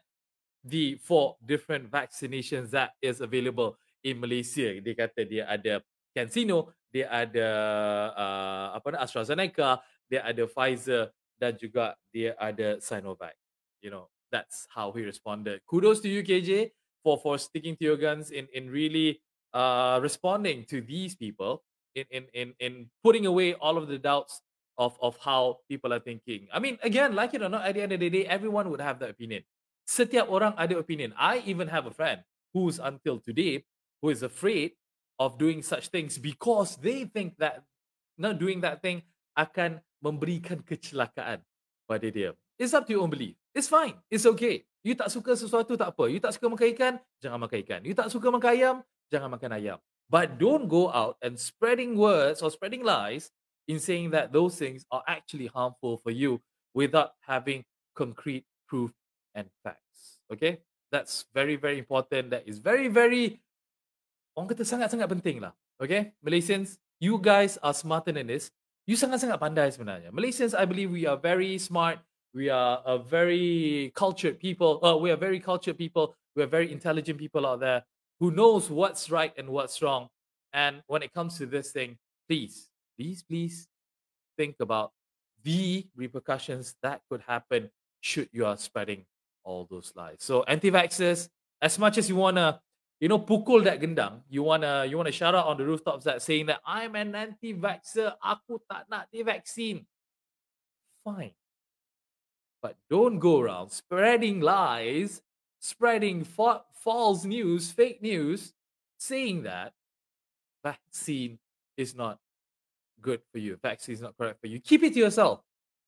the 0.63 1.01
four 1.01 1.33
different 1.41 1.89
vaccinations 1.89 2.69
that 2.77 2.91
is 3.01 3.25
available 3.25 3.73
in 4.05 4.21
Malaysia. 4.21 4.77
Dia 4.77 4.93
kata 4.93 5.25
dia 5.25 5.49
ada 5.49 5.81
CanSino, 6.13 6.69
dia 6.93 7.09
ada 7.09 7.49
uh, 8.13 8.67
apa 8.77 8.93
nama 8.93 9.01
AstraZeneca, 9.01 9.81
dia 10.05 10.21
ada 10.21 10.45
Pfizer 10.45 11.09
dan 11.41 11.57
juga 11.57 11.97
dia 12.13 12.37
ada 12.37 12.77
Sinovac. 12.77 13.33
You 13.81 13.89
know, 13.89 14.13
that's 14.29 14.69
how 14.69 14.93
he 14.93 15.01
responded. 15.01 15.65
Kudos 15.65 16.05
to 16.05 16.09
you 16.09 16.21
KJ 16.21 16.69
for 17.01 17.17
for 17.17 17.41
sticking 17.41 17.73
to 17.81 17.83
your 17.89 17.97
guns 17.97 18.29
in 18.29 18.45
in 18.53 18.69
really 18.69 19.25
uh 19.57 19.97
responding 19.97 20.61
to 20.69 20.85
these 20.85 21.17
people 21.17 21.65
in 21.97 22.05
in 22.13 22.23
in 22.37 22.47
in 22.61 22.73
putting 23.01 23.25
away 23.25 23.57
all 23.57 23.81
of 23.81 23.89
the 23.89 23.97
doubts 23.97 24.45
of 24.77 24.93
of 25.01 25.17
how 25.17 25.65
people 25.65 25.89
are 25.89 25.99
thinking. 25.99 26.45
I 26.53 26.61
mean, 26.61 26.77
again, 26.85 27.17
like 27.17 27.33
it 27.33 27.41
or 27.41 27.49
not, 27.49 27.65
at 27.65 27.73
the 27.73 27.81
end 27.81 27.97
of 27.97 27.99
the 27.99 28.09
day, 28.13 28.29
everyone 28.29 28.69
would 28.69 28.81
have 28.81 29.01
the 29.01 29.09
opinion. 29.09 29.41
Setiap 29.89 30.29
orang 30.29 30.53
ada 30.61 30.77
opinion. 30.77 31.17
I 31.17 31.41
even 31.49 31.73
have 31.73 31.89
a 31.89 31.93
friend 31.93 32.21
who's 32.53 32.77
until 32.77 33.17
today 33.17 33.65
who 34.05 34.13
is 34.13 34.21
afraid 34.21 34.77
of 35.17 35.41
doing 35.41 35.65
such 35.65 35.89
things 35.89 36.21
because 36.21 36.77
they 36.77 37.09
think 37.09 37.41
that 37.41 37.65
not 38.21 38.37
doing 38.37 38.61
that 38.61 38.85
thing 38.85 39.01
akan 39.33 39.81
memberikan 40.05 40.61
kecelakaan 40.61 41.41
pada 41.89 42.07
dia. 42.13 42.37
It's 42.61 42.73
up 42.77 42.85
to 42.85 42.93
your 42.93 43.01
own 43.01 43.13
belief. 43.13 43.33
It's 43.57 43.69
fine. 43.69 43.97
It's 44.13 44.29
okay. 44.37 44.65
You 44.87 44.95
tak 44.95 45.11
suka 45.11 45.35
sesuatu 45.35 45.75
tak 45.75 45.91
apa. 45.91 46.07
You 46.07 46.23
tak 46.23 46.31
suka 46.31 46.47
makan 46.47 46.67
ikan, 46.71 46.93
jangan 47.19 47.43
makan 47.43 47.59
ikan. 47.59 47.79
You 47.83 47.91
tak 47.91 48.07
suka 48.07 48.31
makan 48.31 48.49
ayam, 48.55 48.75
jangan 49.11 49.27
makan 49.35 49.51
ayam. 49.59 49.77
But 50.07 50.39
don't 50.39 50.71
go 50.71 50.87
out 50.87 51.19
and 51.19 51.35
spreading 51.35 51.99
words 51.99 52.39
or 52.39 52.47
spreading 52.47 52.87
lies 52.87 53.27
in 53.67 53.83
saying 53.83 54.15
that 54.15 54.31
those 54.31 54.55
things 54.55 54.87
are 54.87 55.03
actually 55.03 55.51
harmful 55.51 55.99
for 55.99 56.15
you 56.15 56.39
without 56.71 57.19
having 57.19 57.67
concrete 57.99 58.47
proof 58.63 58.95
and 59.35 59.51
facts. 59.59 60.23
Okay? 60.31 60.63
That's 60.87 61.27
very, 61.35 61.59
very 61.59 61.83
important. 61.83 62.31
That 62.31 62.47
is 62.47 62.63
very, 62.63 62.87
very 62.87 63.43
orang 64.39 64.55
kata 64.55 64.63
sangat-sangat 64.63 65.11
penting 65.11 65.43
lah. 65.43 65.51
Okay? 65.83 66.15
Malaysians, 66.23 66.79
you 67.03 67.19
guys 67.19 67.59
are 67.59 67.75
smarter 67.75 68.15
than 68.15 68.31
this. 68.31 68.55
You 68.87 68.95
sangat-sangat 68.95 69.35
pandai 69.35 69.67
sebenarnya. 69.67 70.15
Malaysians, 70.15 70.55
I 70.55 70.63
believe 70.63 70.95
we 70.95 71.03
are 71.03 71.19
very 71.19 71.59
smart. 71.59 71.99
We 72.37 72.49
are 72.49 72.83
a 72.85 72.99
very 72.99 73.91
cultured 73.95 74.39
people. 74.39 74.79
Uh, 74.85 74.95
we 74.95 75.09
are 75.09 75.17
very 75.17 75.39
cultured 75.39 75.75
people. 75.75 76.13
We 76.35 76.43
are 76.43 76.51
very 76.57 76.71
intelligent 76.71 77.17
people 77.17 77.47
out 77.47 77.61
there 77.61 77.81
who 78.19 78.29
knows 78.29 78.69
what's 78.69 79.09
right 79.09 79.33
and 79.39 79.49
what's 79.49 79.81
wrong. 79.81 80.07
And 80.53 80.83
when 80.85 81.01
it 81.01 81.11
comes 81.11 81.39
to 81.39 81.47
this 81.47 81.71
thing, 81.71 81.97
please, 82.29 82.69
please, 82.95 83.23
please 83.23 83.67
think 84.37 84.57
about 84.59 84.91
the 85.43 85.87
repercussions 85.95 86.75
that 86.83 87.01
could 87.09 87.21
happen 87.25 87.71
should 88.01 88.29
you 88.31 88.45
are 88.45 88.55
spreading 88.55 89.05
all 89.43 89.65
those 89.67 89.91
lies. 89.95 90.17
So 90.19 90.43
anti-vaxxers, 90.43 91.29
as 91.59 91.79
much 91.79 91.97
as 91.97 92.07
you 92.07 92.17
wanna, 92.17 92.61
you 92.99 93.09
know, 93.09 93.17
pukul 93.17 93.63
that 93.63 93.81
gendang, 93.81 94.21
you 94.29 94.43
wanna 94.43 94.85
you 94.85 94.95
wanna 94.95 95.11
shout 95.11 95.33
out 95.33 95.47
on 95.47 95.57
the 95.57 95.65
rooftops 95.65 96.03
that 96.03 96.21
saying 96.21 96.45
that 96.45 96.59
I'm 96.63 96.93
an 96.93 97.15
anti-vaxxer, 97.15 98.13
aku 98.21 98.61
tak 98.69 98.85
nak 98.91 99.09
di 99.09 99.23
vaccine. 99.23 99.87
Fine. 101.03 101.33
But 102.67 102.75
don't 102.89 103.19
go 103.19 103.39
around 103.39 103.71
spreading 103.71 104.41
lies, 104.41 105.21
spreading 105.57 106.25
fa- 106.25 106.63
false 106.73 107.23
news, 107.23 107.71
fake 107.71 108.01
news, 108.01 108.51
saying 108.97 109.43
that 109.43 109.71
vaccine 110.65 111.39
is 111.77 111.95
not 111.95 112.19
good 113.01 113.21
for 113.31 113.37
you. 113.37 113.57
Vaccine 113.63 113.93
is 113.93 114.01
not 114.01 114.17
correct 114.17 114.41
for 114.41 114.47
you. 114.47 114.59
Keep 114.59 114.83
it 114.83 114.93
to 114.95 114.99
yourself. 114.99 115.39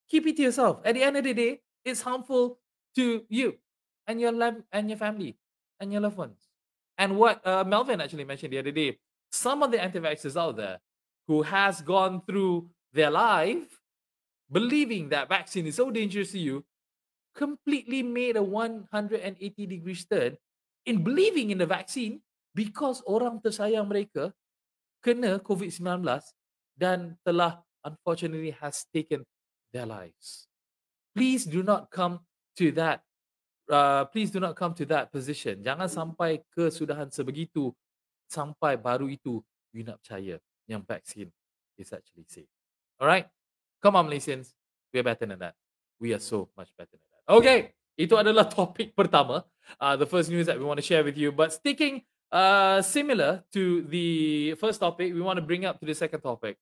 Keep 0.07 0.27
it 0.27 0.37
to 0.37 0.43
yourself. 0.43 0.79
At 0.85 0.95
the 0.95 1.03
end 1.03 1.17
of 1.17 1.25
the 1.25 1.33
day, 1.33 1.59
it's 1.83 2.01
harmful 2.01 2.59
to 2.95 3.25
you 3.27 3.55
and 4.07 4.21
your 4.21 4.31
love 4.31 4.63
and 4.71 4.87
your 4.87 4.97
family 4.97 5.35
and 5.81 5.91
your 5.91 5.99
loved 5.99 6.15
ones. 6.15 6.47
And 6.97 7.17
what 7.17 7.45
uh, 7.45 7.65
Melvin 7.65 7.99
actually 7.99 8.23
mentioned 8.23 8.53
the 8.53 8.59
other 8.59 8.71
day, 8.71 8.99
some 9.33 9.63
of 9.63 9.71
the 9.71 9.83
anti-vaxxers 9.83 10.39
out 10.39 10.55
there 10.55 10.79
who 11.27 11.41
has 11.41 11.81
gone 11.81 12.21
through 12.25 12.69
their 12.93 13.11
life 13.11 13.81
believing 14.49 15.09
that 15.09 15.27
vaccine 15.27 15.67
is 15.67 15.75
so 15.75 15.91
dangerous 15.91 16.31
to 16.31 16.39
you 16.39 16.63
completely 17.35 18.03
made 18.03 18.35
a 18.35 18.43
180 18.43 19.19
degrees 19.65 20.05
turn 20.05 20.35
in 20.85 21.03
believing 21.03 21.51
in 21.51 21.57
the 21.57 21.69
vaccine 21.69 22.21
because 22.55 23.03
orang 23.05 23.39
tersayang 23.39 23.87
mereka 23.87 24.33
kena 24.99 25.39
COVID-19 25.39 26.03
dan 26.75 27.15
telah 27.23 27.61
unfortunately 27.85 28.51
has 28.57 28.83
taken 28.91 29.23
their 29.71 29.87
lives. 29.87 30.49
Please 31.15 31.47
do 31.47 31.63
not 31.63 31.91
come 31.91 32.19
to 32.59 32.71
that 32.75 33.03
uh, 33.69 34.05
please 34.09 34.31
do 34.31 34.39
not 34.39 34.55
come 34.55 34.73
to 34.73 34.85
that 34.89 35.13
position. 35.13 35.61
Jangan 35.61 35.87
sampai 35.87 36.41
kesudahan 36.51 37.07
sebegitu 37.13 37.71
sampai 38.29 38.75
baru 38.75 39.09
itu 39.09 39.41
you 39.71 39.85
nak 39.85 40.01
percaya 40.01 40.41
yang 40.65 40.81
vaksin 40.85 41.29
is 41.77 41.93
actually 41.93 42.25
safe. 42.29 42.49
Alright? 42.97 43.29
Come 43.79 43.95
on 43.95 44.05
Malaysians. 44.09 44.53
We 44.91 44.99
are 44.99 45.07
better 45.07 45.25
than 45.25 45.39
that. 45.39 45.55
We 46.01 46.13
are 46.13 46.21
so 46.21 46.49
much 46.57 46.73
better 46.75 46.97
than 46.97 47.05
that. 47.05 47.08
Okay. 47.29 47.77
Itu 47.93 48.17
adalah 48.17 48.49
topik 48.55 48.97
pertama, 48.97 49.45
uh, 49.77 49.93
the 49.93 50.09
first 50.09 50.33
news 50.33 50.49
that 50.49 50.57
we 50.57 50.65
want 50.65 50.81
to 50.81 50.85
share 50.85 51.05
with 51.05 51.13
you. 51.13 51.29
But 51.29 51.53
sticking 51.53 52.01
uh, 52.33 52.81
similar 52.81 53.45
to 53.53 53.85
the 53.85 54.55
first 54.57 54.81
topic, 54.81 55.13
we 55.13 55.21
want 55.21 55.37
to 55.37 55.45
bring 55.45 55.69
up 55.69 55.77
to 55.77 55.85
the 55.85 55.93
second 55.93 56.25
topic. 56.25 56.57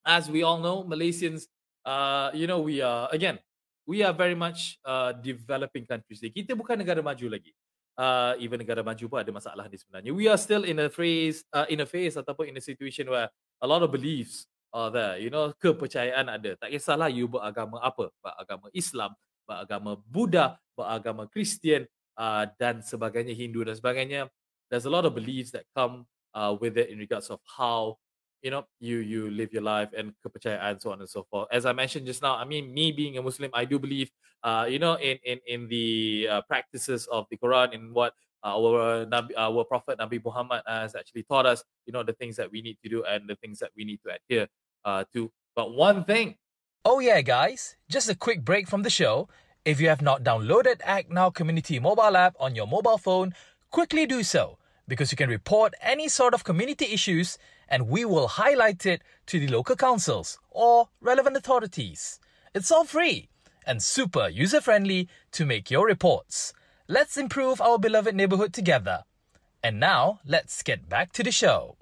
As 0.00 0.32
we 0.32 0.40
all 0.40 0.56
know, 0.56 0.80
Malaysians, 0.88 1.44
uh, 1.84 2.32
you 2.32 2.48
know, 2.48 2.64
we 2.64 2.80
are 2.80 3.12
again, 3.12 3.36
we 3.84 4.00
are 4.00 4.16
very 4.16 4.38
much 4.38 4.80
uh, 4.88 5.12
developing 5.12 5.84
countries. 5.84 6.24
Kita 6.24 6.56
bukan 6.56 6.80
negara 6.80 7.04
maju 7.04 7.26
lagi. 7.28 7.52
Uh, 8.00 8.32
even 8.40 8.56
negara 8.56 8.80
maju 8.80 9.04
pun 9.12 9.20
ada 9.20 9.28
masalah 9.28 9.68
ni 9.68 9.76
sebenarnya. 9.76 10.08
We 10.16 10.24
are 10.24 10.40
still 10.40 10.64
in 10.64 10.80
a 10.80 10.88
phase, 10.88 11.44
uh, 11.52 11.68
in 11.68 11.84
a 11.84 11.88
phase 11.88 12.16
ataupun 12.16 12.48
in 12.48 12.56
a 12.56 12.64
situation 12.64 13.12
where 13.12 13.28
a 13.60 13.66
lot 13.68 13.84
of 13.84 13.92
beliefs 13.92 14.48
are 14.72 14.88
there. 14.88 15.20
You 15.20 15.28
know, 15.28 15.52
kepercayaan 15.60 16.32
ada. 16.32 16.56
Tak 16.56 16.72
kisahlah 16.72 17.12
you 17.12 17.28
beragama 17.28 17.76
apa, 17.84 18.08
beragama 18.24 18.72
Islam, 18.72 19.12
beragama 19.50 19.98
Buddha, 20.06 20.62
beragama 20.78 21.26
Kristian 21.26 21.90
uh, 22.14 22.46
dan 22.54 22.78
sebagainya 22.86 23.34
Hindu 23.34 23.66
dan 23.66 23.74
sebagainya. 23.74 24.30
There's 24.70 24.86
a 24.86 24.92
lot 24.92 25.02
of 25.02 25.18
beliefs 25.18 25.50
that 25.58 25.66
come 25.74 26.06
uh, 26.30 26.54
with 26.54 26.78
it 26.78 26.94
in 26.94 27.02
regards 27.02 27.26
of 27.34 27.42
how 27.42 27.98
you 28.40 28.54
know 28.54 28.64
you 28.78 29.02
you 29.02 29.28
live 29.28 29.52
your 29.52 29.66
life 29.66 29.90
and 29.92 30.14
kepercayaan 30.24 30.80
so 30.80 30.94
on 30.94 31.02
and 31.02 31.10
so 31.10 31.26
forth. 31.26 31.50
As 31.50 31.66
I 31.66 31.74
mentioned 31.74 32.06
just 32.06 32.22
now, 32.22 32.38
I 32.38 32.46
mean 32.46 32.72
me 32.72 32.94
being 32.94 33.18
a 33.18 33.22
Muslim, 33.22 33.50
I 33.52 33.66
do 33.66 33.82
believe 33.82 34.14
uh, 34.46 34.70
you 34.70 34.78
know 34.78 34.94
in 34.96 35.18
in 35.26 35.42
in 35.44 35.60
the 35.68 36.28
uh, 36.30 36.40
practices 36.46 37.10
of 37.10 37.26
the 37.28 37.36
Quran 37.36 37.74
in 37.74 37.82
what 37.92 38.14
uh, 38.46 38.56
our 38.56 39.04
Nabi, 39.04 39.36
our 39.36 39.66
Prophet 39.66 39.98
Nabi 39.98 40.22
Muhammad 40.22 40.62
has 40.64 40.94
actually 40.94 41.26
taught 41.26 41.44
us. 41.44 41.66
You 41.84 41.92
know 41.92 42.06
the 42.06 42.16
things 42.16 42.38
that 42.38 42.48
we 42.48 42.62
need 42.62 42.78
to 42.80 42.88
do 42.88 43.04
and 43.04 43.28
the 43.28 43.36
things 43.42 43.58
that 43.60 43.74
we 43.76 43.84
need 43.84 44.00
to 44.06 44.16
adhere 44.16 44.46
uh, 44.86 45.04
to. 45.12 45.28
But 45.52 45.74
one 45.74 46.06
thing 46.06 46.39
Oh, 46.82 46.98
yeah, 46.98 47.20
guys, 47.20 47.76
just 47.90 48.08
a 48.08 48.14
quick 48.14 48.42
break 48.42 48.66
from 48.66 48.84
the 48.84 48.88
show. 48.88 49.28
If 49.66 49.82
you 49.82 49.88
have 49.90 50.00
not 50.00 50.24
downloaded 50.24 50.80
Act 50.82 51.10
Now 51.10 51.28
Community 51.28 51.78
mobile 51.78 52.16
app 52.16 52.34
on 52.40 52.54
your 52.54 52.66
mobile 52.66 52.96
phone, 52.96 53.34
quickly 53.70 54.06
do 54.06 54.22
so 54.22 54.56
because 54.88 55.12
you 55.12 55.16
can 55.16 55.28
report 55.28 55.74
any 55.82 56.08
sort 56.08 56.32
of 56.32 56.42
community 56.42 56.86
issues 56.86 57.36
and 57.68 57.90
we 57.90 58.06
will 58.06 58.28
highlight 58.28 58.86
it 58.86 59.02
to 59.26 59.38
the 59.38 59.48
local 59.48 59.76
councils 59.76 60.38
or 60.48 60.88
relevant 61.02 61.36
authorities. 61.36 62.18
It's 62.54 62.70
all 62.70 62.84
free 62.84 63.28
and 63.66 63.82
super 63.82 64.30
user 64.30 64.62
friendly 64.62 65.06
to 65.32 65.44
make 65.44 65.70
your 65.70 65.86
reports. 65.86 66.54
Let's 66.88 67.18
improve 67.18 67.60
our 67.60 67.78
beloved 67.78 68.14
neighborhood 68.14 68.54
together. 68.54 69.04
And 69.62 69.78
now, 69.78 70.20
let's 70.24 70.62
get 70.62 70.88
back 70.88 71.12
to 71.12 71.22
the 71.22 71.30
show. 71.30 71.76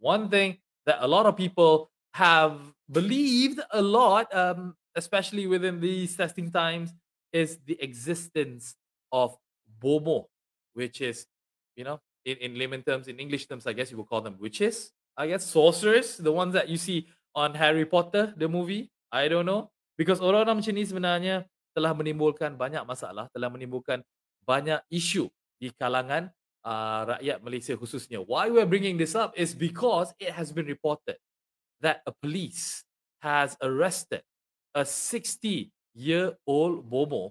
One 0.00 0.28
thing 0.28 0.58
that 0.84 0.98
a 1.00 1.08
lot 1.08 1.24
of 1.24 1.34
people 1.34 1.90
have 2.12 2.73
believed 2.90 3.60
a 3.72 3.82
lot, 3.82 4.32
um, 4.34 4.74
especially 4.94 5.46
within 5.46 5.80
these 5.80 6.16
testing 6.16 6.50
times, 6.50 6.92
is 7.32 7.58
the 7.66 7.80
existence 7.82 8.76
of 9.10 9.36
Bomo, 9.82 10.26
which 10.74 11.00
is, 11.00 11.26
you 11.76 11.84
know, 11.84 12.00
in, 12.24 12.36
in 12.38 12.58
layman 12.58 12.82
terms, 12.82 13.08
in 13.08 13.18
English 13.18 13.46
terms, 13.46 13.66
I 13.66 13.72
guess 13.72 13.90
you 13.90 13.96
would 13.98 14.08
call 14.08 14.20
them 14.20 14.36
witches, 14.38 14.92
I 15.16 15.28
guess, 15.28 15.44
sorcerers, 15.44 16.16
the 16.16 16.32
ones 16.32 16.54
that 16.54 16.68
you 16.68 16.76
see 16.76 17.06
on 17.34 17.54
Harry 17.54 17.84
Potter, 17.84 18.32
the 18.36 18.48
movie. 18.48 18.90
I 19.12 19.28
don't 19.28 19.46
know. 19.46 19.70
Because 19.94 20.18
orang-orang 20.18 20.58
macam 20.58 20.74
ni 20.74 20.82
sebenarnya 20.82 21.46
telah 21.74 21.94
menimbulkan 21.94 22.54
banyak 22.58 22.82
masalah, 22.82 23.30
telah 23.30 23.46
menimbulkan 23.50 24.02
banyak 24.42 24.82
isu 24.90 25.30
di 25.58 25.70
kalangan 25.74 26.30
uh, 26.66 27.14
rakyat 27.14 27.38
Malaysia 27.42 27.74
khususnya. 27.78 28.18
Why 28.22 28.50
we're 28.50 28.66
bringing 28.66 28.98
this 28.98 29.14
up 29.14 29.34
is 29.38 29.54
because 29.54 30.10
it 30.18 30.34
has 30.34 30.50
been 30.50 30.66
reported 30.66 31.18
that 31.80 32.02
a 32.06 32.12
police 32.12 32.84
has 33.22 33.56
arrested 33.62 34.22
a 34.74 34.84
60 34.84 35.70
year 35.94 36.32
old 36.46 36.90
Bomo, 36.90 37.30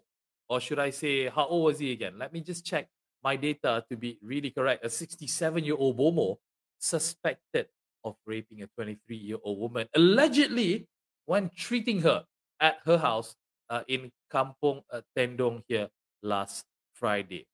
or 0.49 0.59
should 0.59 0.79
I 0.79 0.89
say, 0.89 1.27
how 1.27 1.45
old 1.45 1.65
was 1.65 1.79
he 1.79 1.91
again? 1.91 2.17
Let 2.17 2.33
me 2.33 2.41
just 2.41 2.65
check 2.65 2.87
my 3.23 3.35
data 3.35 3.83
to 3.89 3.95
be 3.95 4.17
really 4.21 4.49
correct. 4.49 4.85
A 4.85 4.89
67 4.89 5.63
year 5.63 5.75
old 5.77 5.97
Bomo 5.97 6.37
suspected 6.79 7.67
of 8.03 8.15
raping 8.25 8.63
a 8.63 8.67
23 8.75 9.15
year 9.15 9.37
old 9.43 9.59
woman, 9.59 9.87
allegedly 9.95 10.87
when 11.25 11.49
treating 11.55 12.01
her 12.01 12.23
at 12.59 12.79
her 12.85 12.97
house 12.97 13.35
uh, 13.69 13.83
in 13.87 14.11
Kampong 14.31 14.83
uh, 14.91 15.01
Tendong 15.15 15.63
here 15.67 15.87
last 16.21 16.65
Friday. 16.93 17.47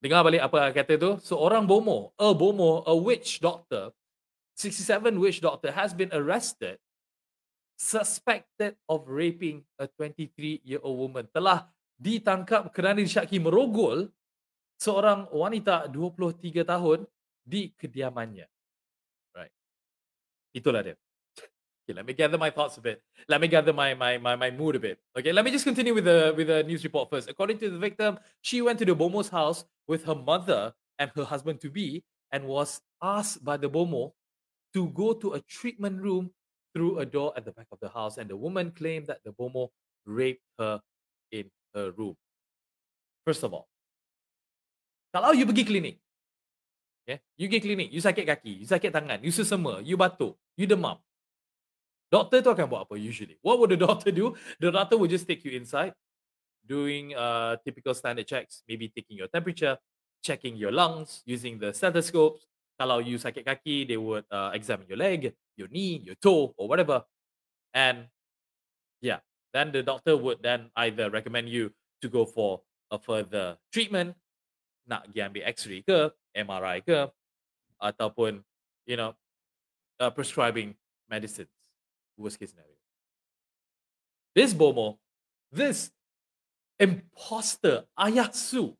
Dengar 0.00 0.24
balik 0.24 0.40
apa 0.40 0.72
kata 0.72 0.96
tu? 0.96 1.20
Seorang 1.20 1.68
bomo, 1.68 2.16
a 2.16 2.32
bomo, 2.32 2.80
a 2.88 2.96
witch 2.96 3.36
doctor, 3.44 3.92
67 4.60 5.16
witch 5.16 5.40
doctor 5.40 5.72
has 5.72 5.96
been 5.96 6.12
arrested 6.12 6.76
suspected 7.80 8.76
of 8.92 9.08
raping 9.08 9.64
a 9.80 9.88
23-year-old 9.88 10.98
woman. 11.00 11.24
Telah 11.32 11.64
ditangkap 11.96 12.68
kerana 12.76 13.00
disyaki 13.00 13.40
merogol 13.40 14.12
seorang 14.76 15.32
wanita 15.32 15.88
23 15.88 16.60
tahun 16.60 17.08
di 17.40 17.72
kediamannya. 17.72 18.44
Right. 19.32 19.54
Itulah 20.52 20.84
dia. 20.84 20.96
Okay, 21.88 21.96
let 21.96 22.04
me 22.04 22.12
gather 22.12 22.36
my 22.36 22.52
thoughts 22.52 22.76
a 22.76 22.84
bit. 22.84 23.00
Let 23.24 23.40
me 23.40 23.48
gather 23.48 23.72
my, 23.72 23.96
my 23.96 24.20
my 24.20 24.36
my 24.36 24.52
mood 24.52 24.76
a 24.76 24.82
bit. 24.84 25.00
Okay, 25.16 25.32
let 25.32 25.40
me 25.40 25.48
just 25.48 25.64
continue 25.64 25.96
with 25.96 26.04
the 26.04 26.36
with 26.36 26.52
the 26.52 26.60
news 26.68 26.84
report 26.84 27.08
first. 27.08 27.32
According 27.32 27.56
to 27.64 27.72
the 27.72 27.80
victim, 27.80 28.20
she 28.44 28.60
went 28.60 28.76
to 28.84 28.86
the 28.86 28.92
Bomo's 28.92 29.32
house 29.32 29.64
with 29.88 30.04
her 30.04 30.14
mother 30.14 30.76
and 31.00 31.08
her 31.16 31.24
husband 31.24 31.64
to 31.64 31.72
be, 31.72 32.04
and 32.28 32.44
was 32.44 32.84
asked 33.00 33.40
by 33.40 33.56
the 33.56 33.72
Bomo 33.72 34.12
to 34.74 34.88
go 34.94 35.12
to 35.12 35.34
a 35.34 35.40
treatment 35.44 36.00
room 36.00 36.30
through 36.74 37.02
a 37.02 37.06
door 37.06 37.34
at 37.36 37.44
the 37.44 37.52
back 37.52 37.66
of 37.72 37.78
the 37.80 37.90
house, 37.90 38.18
and 38.18 38.30
the 38.30 38.36
woman 38.36 38.70
claimed 38.70 39.06
that 39.08 39.18
the 39.24 39.34
Bomo 39.34 39.70
raped 40.06 40.44
her 40.58 40.80
in 41.30 41.50
her 41.74 41.90
room. 41.92 42.14
First 43.26 43.42
of 43.42 43.52
all, 43.52 43.66
kalau 45.10 45.34
you 45.34 45.42
pergi 45.46 45.66
klinik, 45.66 45.96
okay, 47.02 47.18
you 47.34 47.50
pergi 47.50 47.60
klinik, 47.62 47.88
you 47.90 47.98
sakit 47.98 48.24
kaki, 48.26 48.62
you 48.62 48.66
sakit 48.66 48.94
tangan, 48.94 49.18
you 49.22 49.34
sesama, 49.34 49.82
you 49.82 49.98
batuk, 49.98 50.38
you 50.54 50.70
demam, 50.70 50.98
Doctor 52.10 52.42
tu 52.42 52.50
akan 52.50 52.66
buat 52.66 52.82
apa 52.90 52.98
usually? 52.98 53.38
What 53.38 53.62
would 53.62 53.70
the 53.70 53.78
doctor 53.86 54.10
do? 54.10 54.34
The 54.58 54.74
doctor 54.74 54.98
would 54.98 55.14
just 55.14 55.30
take 55.30 55.46
you 55.46 55.54
inside, 55.54 55.94
doing 56.66 57.14
uh, 57.14 57.62
typical 57.62 57.94
standard 57.94 58.26
checks, 58.26 58.66
maybe 58.66 58.90
taking 58.90 59.14
your 59.14 59.30
temperature, 59.30 59.78
checking 60.18 60.58
your 60.58 60.74
lungs 60.74 61.22
using 61.22 61.62
the 61.62 61.70
stethoscope. 61.70 62.42
Kalau 62.80 63.04
you 63.04 63.20
sakit 63.20 63.44
kaki, 63.44 63.84
they 63.84 64.00
would 64.00 64.24
uh, 64.32 64.56
examine 64.56 64.88
your 64.88 64.96
leg, 64.96 65.36
your 65.60 65.68
knee, 65.68 66.00
your 66.00 66.16
toe, 66.16 66.56
or 66.56 66.64
whatever. 66.64 67.04
And 67.76 68.08
yeah, 69.04 69.20
then 69.52 69.68
the 69.68 69.84
doctor 69.84 70.16
would 70.16 70.40
then 70.40 70.72
either 70.80 71.12
recommend 71.12 71.52
you 71.52 71.76
to 72.00 72.08
go 72.08 72.24
for 72.24 72.64
a 72.88 72.96
further 72.96 73.60
treatment, 73.68 74.16
nak 74.88 75.12
pergi 75.12 75.20
ambil 75.20 75.44
X-ray 75.44 75.84
ke, 75.84 76.08
MRI 76.32 76.80
ke, 76.80 77.12
ataupun 77.84 78.40
you 78.88 78.96
know, 78.96 79.12
uh, 80.00 80.10
prescribing 80.10 80.74
medicines 81.08 81.52
worst 82.16 82.38
case 82.38 82.50
scenario. 82.50 82.76
This 84.34 84.54
Bomo, 84.54 84.98
this 85.50 85.90
imposter 86.78 87.84
Ayasu, 87.98 88.76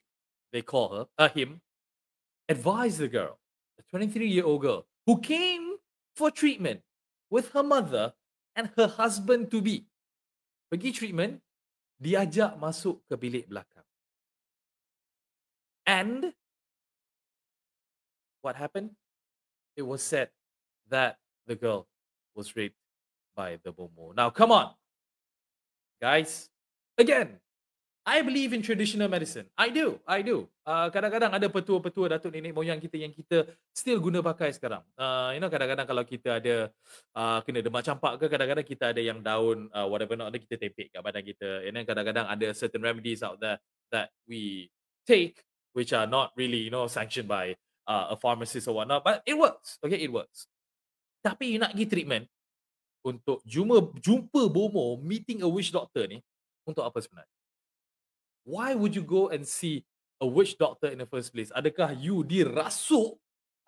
they 0.52 0.62
call 0.62 0.88
her, 0.94 1.06
uh, 1.18 1.28
him, 1.28 1.60
advised 2.48 2.98
the 2.98 3.08
girl, 3.08 3.39
a 3.80 3.82
23 3.88 4.28
year 4.28 4.44
old 4.44 4.60
girl, 4.60 4.86
who 5.06 5.18
came 5.20 5.76
for 6.14 6.30
treatment 6.30 6.80
with 7.30 7.50
her 7.52 7.62
mother 7.62 8.12
and 8.54 8.68
her 8.76 8.86
husband 8.86 9.50
to 9.50 9.64
be. 9.64 9.86
Pergi 10.68 10.92
treatment, 10.92 11.40
diajak 11.96 12.60
masuk 12.60 13.00
ke 13.08 13.16
bilik 13.16 13.48
belakang. 13.48 13.86
And 15.88 16.36
what 18.44 18.54
happened? 18.54 18.94
It 19.74 19.82
was 19.82 20.04
said 20.04 20.28
that 20.92 21.16
the 21.48 21.56
girl 21.56 21.88
was 22.36 22.54
raped 22.54 22.78
by 23.34 23.58
the 23.64 23.72
Bomo. 23.72 24.14
Now, 24.14 24.30
come 24.30 24.52
on, 24.52 24.76
guys. 25.98 26.52
Again, 26.98 27.40
I 28.10 28.26
believe 28.26 28.50
in 28.50 28.58
traditional 28.58 29.06
medicine. 29.06 29.46
I 29.54 29.70
do, 29.70 30.02
I 30.02 30.26
do. 30.26 30.50
Uh, 30.66 30.90
kadang-kadang 30.90 31.30
ada 31.30 31.46
petua-petua 31.46 32.18
datuk 32.18 32.34
nenek 32.34 32.50
moyang 32.50 32.82
kita 32.82 32.98
yang 32.98 33.14
kita 33.14 33.46
still 33.70 34.02
guna 34.02 34.18
pakai 34.18 34.50
sekarang. 34.50 34.82
Uh, 34.98 35.30
you 35.30 35.38
know, 35.38 35.46
kadang-kadang 35.46 35.86
kalau 35.86 36.02
kita 36.02 36.42
ada 36.42 36.74
uh, 37.14 37.38
kena 37.46 37.62
demak 37.62 37.86
campak 37.86 38.18
ke, 38.18 38.26
kadang-kadang 38.26 38.66
kita 38.66 38.90
ada 38.90 38.98
yang 38.98 39.22
daun 39.22 39.70
uh, 39.70 39.86
whatever 39.86 40.18
not 40.18 40.34
ada 40.34 40.42
kita 40.42 40.58
tepek 40.58 40.90
kat 40.90 40.98
badan 41.06 41.22
kita. 41.22 41.62
And 41.62 41.78
then 41.78 41.86
kadang-kadang 41.86 42.26
ada 42.26 42.50
certain 42.50 42.82
remedies 42.82 43.22
out 43.22 43.38
there 43.38 43.62
that 43.94 44.10
we 44.26 44.74
take 45.06 45.38
which 45.70 45.94
are 45.94 46.10
not 46.10 46.34
really, 46.34 46.66
you 46.66 46.72
know, 46.74 46.90
sanctioned 46.90 47.30
by 47.30 47.54
uh, 47.86 48.10
a 48.10 48.16
pharmacist 48.18 48.66
or 48.66 48.82
whatnot. 48.82 49.06
But 49.06 49.22
it 49.22 49.38
works. 49.38 49.78
Okay, 49.86 50.02
it 50.02 50.10
works. 50.10 50.50
Tapi 51.22 51.54
you 51.54 51.62
nak 51.62 51.78
pergi 51.78 51.86
treatment, 51.86 52.26
untuk 53.06 53.40
jumpa 53.48 53.96
jumpa 54.00 54.42
bomo 54.52 55.00
meeting 55.00 55.40
a 55.40 55.48
witch 55.48 55.72
doctor 55.72 56.04
ni 56.04 56.20
untuk 56.68 56.84
apa 56.84 57.00
sebenarnya? 57.00 57.39
Why 58.50 58.74
would 58.74 58.98
you 58.98 59.06
go 59.06 59.30
and 59.30 59.46
see 59.46 59.86
a 60.18 60.26
witch 60.26 60.58
doctor 60.58 60.90
in 60.90 60.98
the 60.98 61.06
first 61.06 61.30
place? 61.30 61.54
Adakah 61.54 61.94
you 61.94 62.26
dirasuk? 62.26 63.14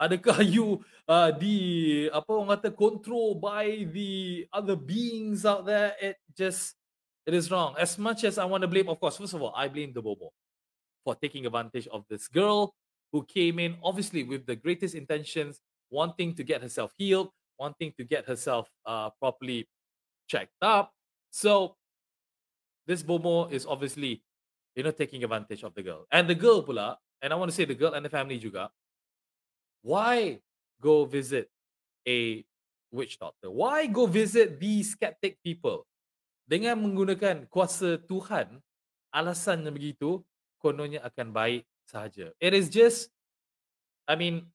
Adakah 0.02 0.42
you 0.58 0.82
uh, 1.06 1.30
di 1.30 2.10
apa 2.10 2.26
orang 2.26 2.58
kata 2.58 2.74
control 2.74 3.38
by 3.38 3.86
the 3.94 4.42
other 4.50 4.74
beings 4.74 5.46
out 5.46 5.62
there? 5.62 5.94
It 6.02 6.18
just 6.34 6.74
it 7.22 7.30
is 7.30 7.46
wrong. 7.46 7.78
As 7.78 7.94
much 7.94 8.26
as 8.26 8.42
I 8.42 8.44
want 8.44 8.66
to 8.66 8.68
blame, 8.68 8.90
of 8.90 8.98
course, 8.98 9.22
first 9.22 9.38
of 9.38 9.42
all, 9.46 9.54
I 9.54 9.70
blame 9.70 9.94
the 9.94 10.02
bomo 10.02 10.34
for 11.06 11.14
taking 11.14 11.46
advantage 11.46 11.86
of 11.86 12.02
this 12.10 12.26
girl 12.26 12.74
who 13.14 13.22
came 13.22 13.62
in 13.62 13.78
obviously 13.84 14.26
with 14.26 14.46
the 14.46 14.56
greatest 14.56 14.98
intentions, 14.98 15.62
wanting 15.90 16.34
to 16.34 16.42
get 16.42 16.62
herself 16.62 16.90
healed, 16.98 17.30
wanting 17.58 17.94
to 17.98 18.02
get 18.02 18.26
herself 18.26 18.66
uh, 18.86 19.10
properly 19.20 19.68
checked 20.26 20.58
up. 20.62 20.90
So 21.30 21.76
this 22.86 23.02
Bomo 23.02 23.50
is 23.52 23.66
obviously, 23.66 24.22
you 24.74 24.82
know, 24.82 24.90
taking 24.90 25.22
advantage 25.24 25.62
of 25.62 25.74
the 25.74 25.82
girl. 25.82 26.06
And 26.10 26.28
the 26.28 26.34
girl 26.34 26.64
pula, 26.64 26.96
and 27.20 27.32
I 27.32 27.36
want 27.36 27.50
to 27.50 27.56
say 27.56 27.64
the 27.64 27.76
girl 27.76 27.92
and 27.94 28.04
the 28.04 28.10
family 28.10 28.38
juga, 28.40 28.70
why 29.82 30.40
go 30.80 31.04
visit 31.04 31.50
a 32.06 32.44
witch 32.90 33.18
doctor? 33.18 33.50
Why 33.50 33.86
go 33.86 34.06
visit 34.06 34.60
these 34.60 34.92
skeptic 34.92 35.38
people? 35.42 35.84
Dengan 36.48 36.76
menggunakan 36.80 37.48
kuasa 37.48 37.96
Tuhan, 38.04 38.60
alasan 39.14 39.64
yang 39.64 39.74
begitu, 39.76 40.20
kononnya 40.58 41.00
akan 41.04 41.30
baik 41.32 41.62
sahaja. 41.86 42.34
It 42.38 42.52
is 42.52 42.68
just, 42.68 43.08
I 44.06 44.18
mean, 44.18 44.46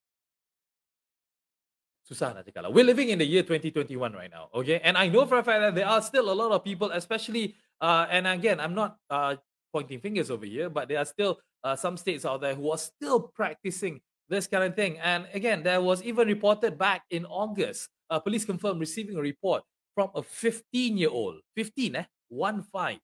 susah 2.07 2.31
nak 2.31 2.47
cakap 2.47 2.67
lah. 2.67 2.71
We're 2.71 2.87
living 2.87 3.11
in 3.11 3.19
the 3.19 3.27
year 3.27 3.43
2021 3.43 4.15
right 4.15 4.31
now, 4.31 4.47
okay? 4.55 4.79
And 4.79 4.95
I 4.95 5.11
know 5.11 5.27
for 5.27 5.39
a 5.39 5.45
fact 5.45 5.59
that 5.59 5.75
there 5.75 5.87
are 5.87 5.99
still 5.99 6.31
a 6.31 6.35
lot 6.35 6.55
of 6.55 6.63
people, 6.63 6.91
especially, 6.95 7.59
uh, 7.83 8.07
and 8.07 8.27
again, 8.27 8.63
I'm 8.63 8.71
not 8.71 8.95
uh, 9.11 9.35
pointing 9.73 9.99
fingers 9.99 10.31
over 10.31 10.45
here, 10.45 10.69
but 10.69 10.87
there 10.87 10.99
are 10.99 11.05
still 11.05 11.39
uh, 11.63 11.75
some 11.75 11.97
states 11.97 12.25
out 12.25 12.41
there 12.41 12.55
who 12.55 12.71
are 12.71 12.77
still 12.77 13.19
practicing 13.19 13.99
this 14.29 14.47
kind 14.47 14.63
of 14.63 14.75
thing. 14.75 14.97
And 14.99 15.27
again, 15.33 15.63
there 15.63 15.81
was 15.81 16.03
even 16.03 16.27
reported 16.27 16.77
back 16.77 17.03
in 17.09 17.25
August, 17.25 17.89
uh, 18.09 18.19
police 18.19 18.45
confirmed 18.45 18.79
receiving 18.79 19.17
a 19.17 19.21
report 19.21 19.63
from 19.95 20.09
a 20.15 20.21
15-year-old, 20.21 21.41
15 21.55 21.95
eh, 21.95 22.03
one 22.29 22.63
five, 22.71 22.99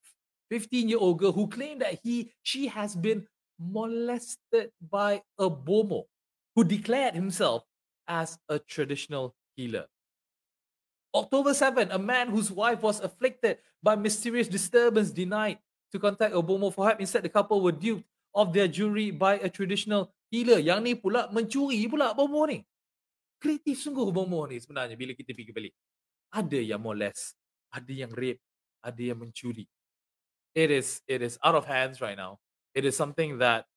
15-year-old 0.52 1.20
girl 1.20 1.32
who 1.32 1.48
claimed 1.48 1.82
that 1.82 2.00
he, 2.04 2.32
she 2.44 2.68
has 2.68 2.96
been 2.96 3.26
molested 3.60 4.70
by 4.92 5.22
a 5.40 5.50
bomo 5.50 6.04
who 6.56 6.64
declared 6.64 7.16
himself 7.16 7.64
as 8.08 8.38
a 8.50 8.60
traditional 8.60 9.34
healer. 9.56 9.86
October 11.16 11.54
7, 11.54 11.92
a 11.92 12.00
man 12.00 12.30
whose 12.30 12.52
wife 12.52 12.82
was 12.82 13.00
afflicted 13.00 13.58
by 13.82 13.96
mysterious 13.96 14.48
disturbance 14.48 15.12
denied 15.12 15.60
to 15.94 16.02
contact 16.02 16.34
Obomo 16.34 16.74
for 16.74 16.90
help. 16.90 17.00
Instead, 17.00 17.22
the 17.24 17.30
couple 17.30 17.62
were 17.62 17.72
duped 17.72 18.04
of 18.34 18.52
their 18.52 18.68
jewelry 18.68 19.14
by 19.14 19.38
a 19.38 19.48
traditional 19.48 20.10
healer. 20.34 20.58
Yang 20.58 20.80
ni 20.82 20.94
pula 20.98 21.30
mencuri 21.30 21.86
pula 21.86 22.18
Obomo 22.18 22.50
ni. 22.50 22.66
Kreatif 23.38 23.86
sungguh 23.86 24.02
Obomo 24.02 24.50
ni 24.50 24.58
sebenarnya 24.58 24.98
bila 24.98 25.14
kita 25.14 25.38
fikir 25.38 25.54
balik. 25.54 25.78
Ada 26.34 26.58
yang 26.58 26.82
molest, 26.82 27.38
ada 27.70 27.94
yang 27.94 28.10
rape, 28.10 28.42
ada 28.82 28.98
yang 28.98 29.22
mencuri. 29.22 29.70
It 30.58 30.74
is 30.74 31.06
it 31.06 31.22
is 31.22 31.38
out 31.46 31.54
of 31.54 31.70
hands 31.70 32.02
right 32.02 32.18
now. 32.18 32.42
It 32.74 32.90
is 32.90 32.98
something 32.98 33.38
that 33.38 33.70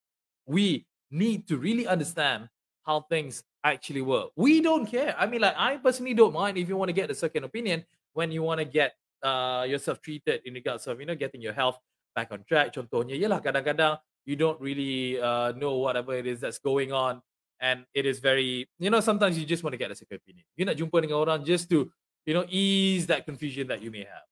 we 0.48 0.88
need 1.12 1.44
to 1.52 1.61
really 1.61 1.85
understand 1.85 2.48
how 2.88 3.05
things 3.12 3.44
actually 3.61 4.00
work. 4.00 4.33
We 4.40 4.64
don't 4.64 4.88
care. 4.88 5.12
I 5.20 5.29
mean, 5.29 5.44
like 5.44 5.57
I 5.57 5.76
personally 5.76 6.16
don't 6.16 6.33
mind 6.33 6.57
if 6.57 6.64
you 6.64 6.81
want 6.81 6.88
to 6.88 6.96
get 6.96 7.12
a 7.12 7.16
second 7.16 7.44
opinion 7.44 7.85
when 8.16 8.33
you 8.33 8.40
want 8.40 8.64
to 8.64 8.64
get 8.64 8.96
uh, 9.20 9.68
yourself 9.68 10.00
treated 10.00 10.40
in 10.48 10.57
regards 10.57 10.87
of 10.87 10.96
you 10.96 11.05
know 11.05 11.16
getting 11.18 11.44
your 11.44 11.52
health 11.52 11.76
back 12.16 12.33
on 12.33 12.40
track. 12.48 12.72
Contohnya, 12.72 13.12
yalah 13.12 13.44
kadang-kadang 13.44 14.00
you 14.24 14.35
don't 14.35 14.57
really 14.57 15.20
uh, 15.20 15.52
know 15.61 15.76
whatever 15.76 16.16
it 16.16 16.24
is 16.24 16.40
that's 16.40 16.57
going 16.57 16.90
on, 16.96 17.20
and 17.61 17.85
it 17.92 18.09
is 18.09 18.18
very 18.24 18.64
you 18.81 18.88
know 18.88 19.05
sometimes 19.05 19.37
you 19.37 19.44
just 19.44 19.61
want 19.61 19.76
to 19.76 19.81
get 19.81 19.92
a 19.92 19.96
second 19.96 20.24
opinion. 20.24 20.48
You 20.57 20.64
nak 20.64 20.81
jumpa 20.81 21.05
dengan 21.05 21.20
orang 21.20 21.44
just 21.44 21.68
to 21.76 21.92
you 22.24 22.33
know 22.33 22.48
ease 22.48 23.05
that 23.12 23.29
confusion 23.29 23.68
that 23.68 23.85
you 23.85 23.92
may 23.92 24.09
have. 24.09 24.24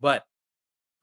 But 0.00 0.24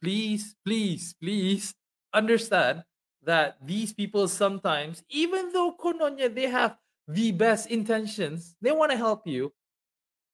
please, 0.02 0.58
please, 0.66 1.14
please 1.22 1.78
understand 2.10 2.82
that 3.22 3.62
these 3.62 3.94
people 3.94 4.26
sometimes, 4.26 5.06
even 5.14 5.54
though 5.54 5.78
kononnya 5.78 6.26
they 6.26 6.50
have 6.50 6.82
the 7.08 7.32
best 7.32 7.68
intentions. 7.68 8.56
They 8.62 8.72
want 8.72 8.92
to 8.92 8.98
help 8.98 9.28
you, 9.28 9.54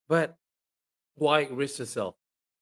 but 0.07 0.35
why 1.15 1.47
risk 1.49 1.79
yourself 1.79 2.15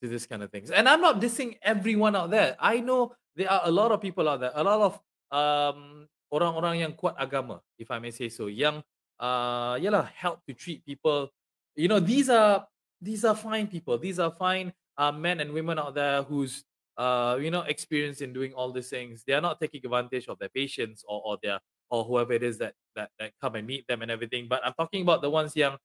to 0.05 0.09
this 0.13 0.29
kind 0.29 0.45
of 0.45 0.53
things? 0.53 0.69
And 0.69 0.85
I'm 0.87 1.01
not 1.01 1.17
dissing 1.17 1.57
everyone 1.65 2.15
out 2.15 2.29
there. 2.29 2.55
I 2.61 2.79
know 2.79 3.17
there 3.35 3.49
are 3.49 3.65
a 3.65 3.71
lot 3.73 3.91
of 3.91 3.99
people 3.99 4.29
out 4.29 4.39
there, 4.39 4.53
a 4.53 4.63
lot 4.63 4.79
of 4.79 4.93
um 5.33 6.05
orang-orang 6.29 6.85
yang 6.85 6.93
kuat 6.93 7.17
agama, 7.17 7.59
if 7.81 7.89
I 7.89 7.97
may 7.97 8.13
say 8.13 8.29
so, 8.29 8.45
yang 8.45 8.85
uh 9.17 9.75
yalah 9.81 10.05
help 10.13 10.45
to 10.45 10.53
treat 10.53 10.85
people. 10.85 11.33
You 11.73 11.89
know, 11.89 11.99
these 11.99 12.29
are 12.29 12.69
these 13.01 13.25
are 13.25 13.35
fine 13.35 13.67
people. 13.67 13.97
These 13.97 14.21
are 14.21 14.31
fine 14.31 14.71
uh, 14.97 15.11
men 15.11 15.41
and 15.41 15.51
women 15.51 15.81
out 15.81 15.95
there 15.97 16.23
who's 16.23 16.63
uh 16.95 17.35
you 17.41 17.51
know 17.51 17.67
experienced 17.67 18.21
in 18.21 18.31
doing 18.31 18.53
all 18.53 18.71
these 18.71 18.87
things. 18.87 19.25
They 19.25 19.33
are 19.33 19.43
not 19.43 19.59
taking 19.59 19.83
advantage 19.83 20.29
of 20.29 20.39
their 20.39 20.53
patients 20.53 21.03
or 21.09 21.19
or 21.25 21.37
their 21.41 21.59
or 21.89 22.05
whoever 22.05 22.33
it 22.33 22.43
is 22.43 22.57
that 22.59 22.77
that 22.95 23.09
that 23.19 23.33
come 23.41 23.55
and 23.55 23.67
meet 23.67 23.87
them 23.89 24.01
and 24.05 24.11
everything. 24.11 24.47
But 24.47 24.61
I'm 24.63 24.77
talking 24.77 25.01
about 25.01 25.21
the 25.21 25.29
ones 25.29 25.55
yang 25.55 25.75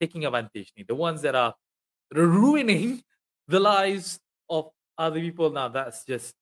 taking 0.00 0.26
advantage, 0.26 0.74
the 0.74 0.98
ones 0.98 1.22
that 1.22 1.34
are 1.38 1.54
ruining 2.12 3.02
the 3.48 3.60
lives 3.60 4.20
of 4.48 4.70
other 4.98 5.20
people. 5.20 5.50
Now 5.50 5.68
that's 5.68 6.04
just 6.04 6.34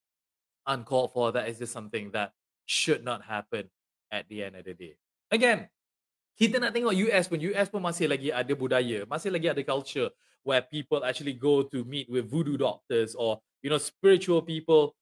uncalled 0.67 1.13
for. 1.13 1.33
That 1.33 1.49
is 1.49 1.59
just 1.59 1.73
something 1.73 2.11
that 2.13 2.33
should 2.67 3.05
not 3.05 3.23
happen 3.23 3.71
at 4.11 4.29
the 4.29 4.45
end 4.45 4.57
of 4.57 4.65
the 4.65 4.75
day. 4.75 4.95
Again, 5.31 5.71
kita 6.35 6.59
nak 6.59 6.73
tengok 6.75 6.97
US 7.11 7.29
pun, 7.29 7.39
US 7.53 7.69
pun 7.71 7.83
masih 7.85 8.11
lagi 8.11 8.33
ada 8.33 8.53
budaya, 8.57 9.07
masih 9.07 9.31
lagi 9.31 9.53
ada 9.53 9.63
culture 9.63 10.11
where 10.43 10.65
people 10.65 11.05
actually 11.05 11.37
go 11.37 11.63
to 11.63 11.85
meet 11.85 12.09
with 12.09 12.27
voodoo 12.27 12.57
doctors 12.57 13.13
or 13.13 13.39
you 13.61 13.69
know 13.69 13.79
spiritual 13.79 14.41
people 14.41 14.97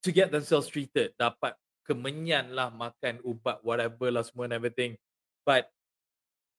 to 0.00 0.14
get 0.14 0.30
themselves 0.30 0.70
treated. 0.70 1.12
Dapat 1.18 1.58
kemenyan 1.84 2.54
lah 2.54 2.70
makan 2.70 3.18
ubat 3.26 3.60
whatever 3.66 4.08
lah 4.08 4.24
semua 4.24 4.48
and 4.48 4.56
everything. 4.56 4.96
But 5.42 5.68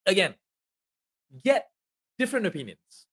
again, 0.06 0.36
get 1.32 1.69
different 2.17 2.45
opinions. 2.45 3.09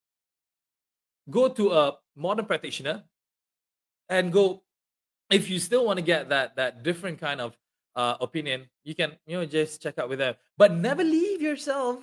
Go 1.29 1.49
to 1.49 1.71
a 1.71 1.97
modern 2.15 2.45
practitioner 2.45 3.03
and 4.09 4.31
go 4.31 4.63
if 5.29 5.49
you 5.49 5.59
still 5.59 5.85
want 5.85 5.97
to 5.97 6.03
get 6.03 6.29
that 6.29 6.55
that 6.55 6.83
different 6.83 7.19
kind 7.19 7.41
of 7.41 7.57
uh, 7.95 8.15
opinion, 8.21 8.69
you 8.83 8.95
can 8.95 9.11
you 9.25 9.37
know 9.37 9.45
just 9.45 9.81
check 9.81 9.97
out 9.99 10.09
with 10.09 10.19
them. 10.19 10.35
But 10.57 10.73
never 10.73 11.03
leave 11.03 11.41
yourself 11.41 11.99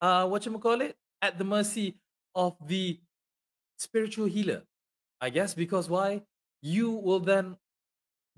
uh 0.00 0.26
what 0.26 0.46
you 0.46 0.58
call 0.58 0.80
it 0.80 0.96
at 1.20 1.36
the 1.36 1.44
mercy 1.44 1.98
of 2.34 2.56
the 2.66 3.00
spiritual 3.76 4.26
healer. 4.26 4.62
I 5.20 5.30
guess 5.30 5.54
because 5.54 5.88
why? 5.88 6.22
You 6.62 6.90
will 6.92 7.20
then 7.20 7.56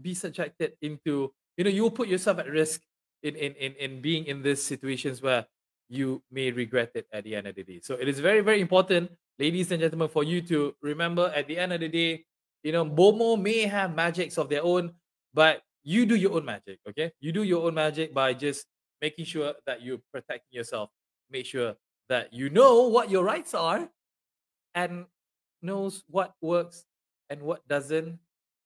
be 0.00 0.14
subjected 0.14 0.74
into, 0.80 1.32
you 1.56 1.64
know, 1.64 1.70
you 1.70 1.82
will 1.82 1.90
put 1.94 2.08
yourself 2.08 2.38
at 2.38 2.48
risk 2.48 2.82
in 3.22 3.36
in 3.36 3.52
in, 3.54 3.72
in 3.74 4.00
being 4.00 4.24
in 4.24 4.42
these 4.42 4.62
situations 4.62 5.20
where 5.20 5.46
you 5.88 6.22
may 6.30 6.50
regret 6.50 6.90
it 6.94 7.06
at 7.12 7.24
the 7.24 7.36
end 7.36 7.46
of 7.46 7.54
the 7.54 7.62
day. 7.62 7.80
So 7.82 7.94
it 7.94 8.08
is 8.08 8.18
very, 8.18 8.40
very 8.40 8.60
important, 8.60 9.10
ladies 9.38 9.70
and 9.70 9.80
gentlemen, 9.80 10.08
for 10.08 10.24
you 10.24 10.40
to 10.42 10.74
remember 10.82 11.32
at 11.34 11.46
the 11.46 11.58
end 11.58 11.72
of 11.72 11.80
the 11.80 11.88
day, 11.88 12.24
you 12.62 12.72
know, 12.72 12.84
Bomo 12.84 13.40
may 13.40 13.66
have 13.66 13.94
magics 13.94 14.38
of 14.38 14.48
their 14.48 14.62
own, 14.62 14.92
but 15.34 15.62
you 15.82 16.06
do 16.06 16.14
your 16.14 16.32
own 16.32 16.44
magic, 16.44 16.78
okay? 16.88 17.12
You 17.20 17.32
do 17.32 17.42
your 17.42 17.66
own 17.66 17.74
magic 17.74 18.14
by 18.14 18.34
just 18.34 18.66
making 19.00 19.24
sure 19.24 19.54
that 19.66 19.82
you're 19.82 19.98
protecting 20.12 20.56
yourself. 20.56 20.90
Make 21.30 21.46
sure 21.46 21.74
that 22.08 22.32
you 22.32 22.50
know 22.50 22.88
what 22.88 23.10
your 23.10 23.24
rights 23.24 23.54
are 23.54 23.88
and 24.74 25.06
knows 25.60 26.04
what 26.08 26.34
works 26.40 26.84
and 27.30 27.42
what 27.42 27.66
doesn't. 27.66 28.18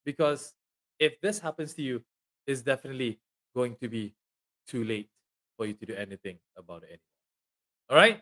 Because 0.04 0.52
if 0.98 1.20
this 1.20 1.38
happens 1.38 1.74
to 1.74 1.82
you, 1.82 2.02
it's 2.46 2.62
definitely 2.62 3.18
going 3.54 3.76
to 3.80 3.88
be 3.88 4.14
too 4.68 4.84
late 4.84 5.08
for 5.56 5.66
you 5.66 5.72
to 5.72 5.86
do 5.86 5.94
anything 5.94 6.38
about 6.56 6.82
it 6.82 6.86
anymore. 6.86 7.00
All 7.90 7.96
right. 7.96 8.20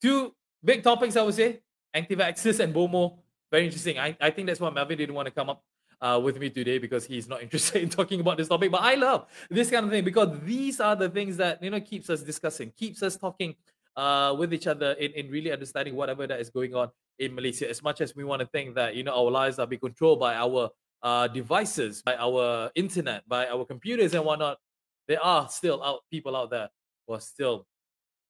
Two 0.00 0.34
big 0.64 0.82
topics, 0.82 1.16
I 1.16 1.22
would 1.22 1.34
say 1.34 1.60
anti-vaxxers 1.92 2.60
and 2.60 2.74
BOMO. 2.74 3.18
Very 3.50 3.66
interesting. 3.66 3.98
I, 3.98 4.16
I 4.20 4.30
think 4.30 4.48
that's 4.48 4.60
why 4.60 4.70
Melvin 4.70 4.98
didn't 4.98 5.14
want 5.14 5.26
to 5.26 5.32
come 5.32 5.50
up 5.50 5.62
uh, 6.00 6.20
with 6.22 6.38
me 6.38 6.50
today 6.50 6.78
because 6.78 7.06
he's 7.06 7.28
not 7.28 7.42
interested 7.46 7.82
in 7.82 7.88
talking 7.88 8.20
about 8.20 8.36
this 8.36 8.48
topic. 8.48 8.70
But 8.70 8.82
I 8.82 8.94
love 8.94 9.26
this 9.50 9.70
kind 9.70 9.84
of 9.86 9.90
thing 9.90 10.04
because 10.04 10.38
these 10.44 10.80
are 10.80 10.96
the 10.96 11.08
things 11.08 11.36
that 11.36 11.62
you 11.62 11.70
know 11.70 11.80
keeps 11.80 12.10
us 12.10 12.22
discussing, 12.22 12.72
keeps 12.76 13.02
us 13.02 13.16
talking 13.16 13.54
uh, 13.96 14.34
with 14.38 14.52
each 14.52 14.66
other 14.66 14.92
in, 14.92 15.12
in 15.12 15.30
really 15.30 15.52
understanding 15.52 15.94
whatever 15.94 16.26
that 16.26 16.40
is 16.40 16.50
going 16.50 16.74
on 16.74 16.90
in 17.18 17.34
Malaysia. 17.34 17.68
As 17.68 17.82
much 17.82 18.00
as 18.00 18.14
we 18.16 18.24
want 18.24 18.40
to 18.40 18.46
think 18.46 18.74
that 18.74 18.94
you 18.96 19.04
know 19.04 19.14
our 19.14 19.30
lives 19.30 19.58
are 19.58 19.66
being 19.66 19.80
controlled 19.80 20.20
by 20.20 20.34
our 20.34 20.70
uh, 21.02 21.28
devices, 21.28 22.02
by 22.02 22.16
our 22.16 22.70
internet, 22.74 23.26
by 23.28 23.46
our 23.46 23.64
computers 23.64 24.14
and 24.14 24.24
whatnot, 24.24 24.58
there 25.06 25.22
are 25.22 25.48
still 25.48 25.82
out 25.82 26.00
people 26.10 26.34
out 26.34 26.50
there 26.50 26.68
who 27.06 27.14
are 27.14 27.20
still 27.20 27.66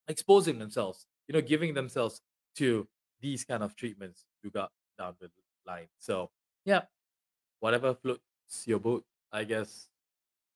exposing 0.09 0.59
themselves, 0.59 1.07
you 1.29 1.35
know, 1.35 1.41
giving 1.41 1.75
themselves 1.75 2.21
to 2.57 2.87
these 3.21 3.45
kind 3.45 3.63
of 3.63 3.75
treatments 3.77 4.25
you 4.43 4.51
got 4.51 4.71
down 4.99 5.15
the 5.21 5.31
line. 5.67 5.87
So 5.99 6.31
yeah, 6.65 6.83
whatever 7.61 7.95
floats 7.95 8.21
your 8.67 8.79
boat, 8.79 9.05
I 9.33 9.45
guess. 9.45 9.89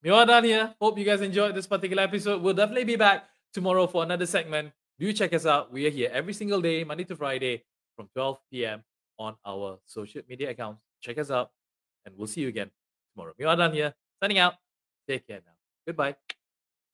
Mio 0.03 0.15
Adlan 0.15 0.45
here. 0.45 0.75
Hope 0.81 0.99
you 0.99 1.05
guys 1.05 1.21
enjoyed 1.21 1.55
this 1.55 1.67
particular 1.67 2.03
episode. 2.03 2.43
We'll 2.43 2.55
definitely 2.55 2.85
be 2.85 2.97
back 2.97 3.25
tomorrow 3.53 3.87
for 3.87 4.03
another 4.03 4.27
segment. 4.27 4.73
Do 4.99 5.13
check 5.13 5.33
us 5.33 5.47
out. 5.47 5.73
We 5.73 5.87
are 5.87 5.91
here 5.91 6.11
every 6.13 6.35
single 6.35 6.61
day, 6.61 6.85
Monday 6.85 7.05
to 7.05 7.17
Friday, 7.17 7.65
from 7.97 8.09
12 8.15 8.39
p.m. 8.51 8.85
on 9.19 9.37
our 9.47 9.79
social 9.85 10.23
media 10.29 10.51
accounts. 10.51 10.83
Check 11.01 11.19
us 11.19 11.31
out, 11.31 11.51
and 12.05 12.15
we'll 12.17 12.27
see 12.27 12.43
you 12.43 12.49
again 12.49 12.71
tomorrow. 13.15 13.33
Mio 13.39 13.49
Adlan 13.49 13.73
here. 13.75 13.95
Signing 14.23 14.39
out. 14.39 14.55
Take 15.07 15.27
care 15.27 15.41
now. 15.45 15.53
Goodbye. 15.87 16.38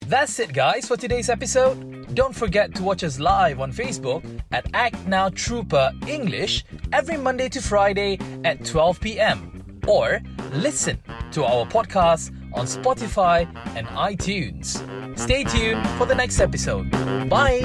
That's 0.06 0.38
it, 0.38 0.52
guys, 0.52 0.86
for 0.86 0.96
today's 0.96 1.30
episode. 1.30 2.14
Don't 2.14 2.34
forget 2.34 2.74
to 2.74 2.82
watch 2.82 3.02
us 3.02 3.18
live 3.18 3.60
on 3.60 3.72
Facebook 3.72 4.22
at 4.52 4.66
Act 4.74 5.06
Now 5.06 5.30
Trooper 5.30 5.92
English 6.06 6.64
every 6.92 7.16
Monday 7.16 7.48
to 7.48 7.62
Friday 7.62 8.18
at 8.44 8.64
12 8.64 9.00
p.m. 9.00 9.80
Or 9.86 10.20
listen 10.52 11.02
to 11.32 11.44
our 11.44 11.64
podcast 11.66 12.32
on 12.52 12.66
Spotify 12.66 13.46
and 13.76 13.86
iTunes. 13.88 14.78
Stay 15.18 15.44
tuned 15.44 15.86
for 15.98 16.06
the 16.06 16.14
next 16.14 16.38
episode. 16.38 16.90
Bye! 17.30 17.62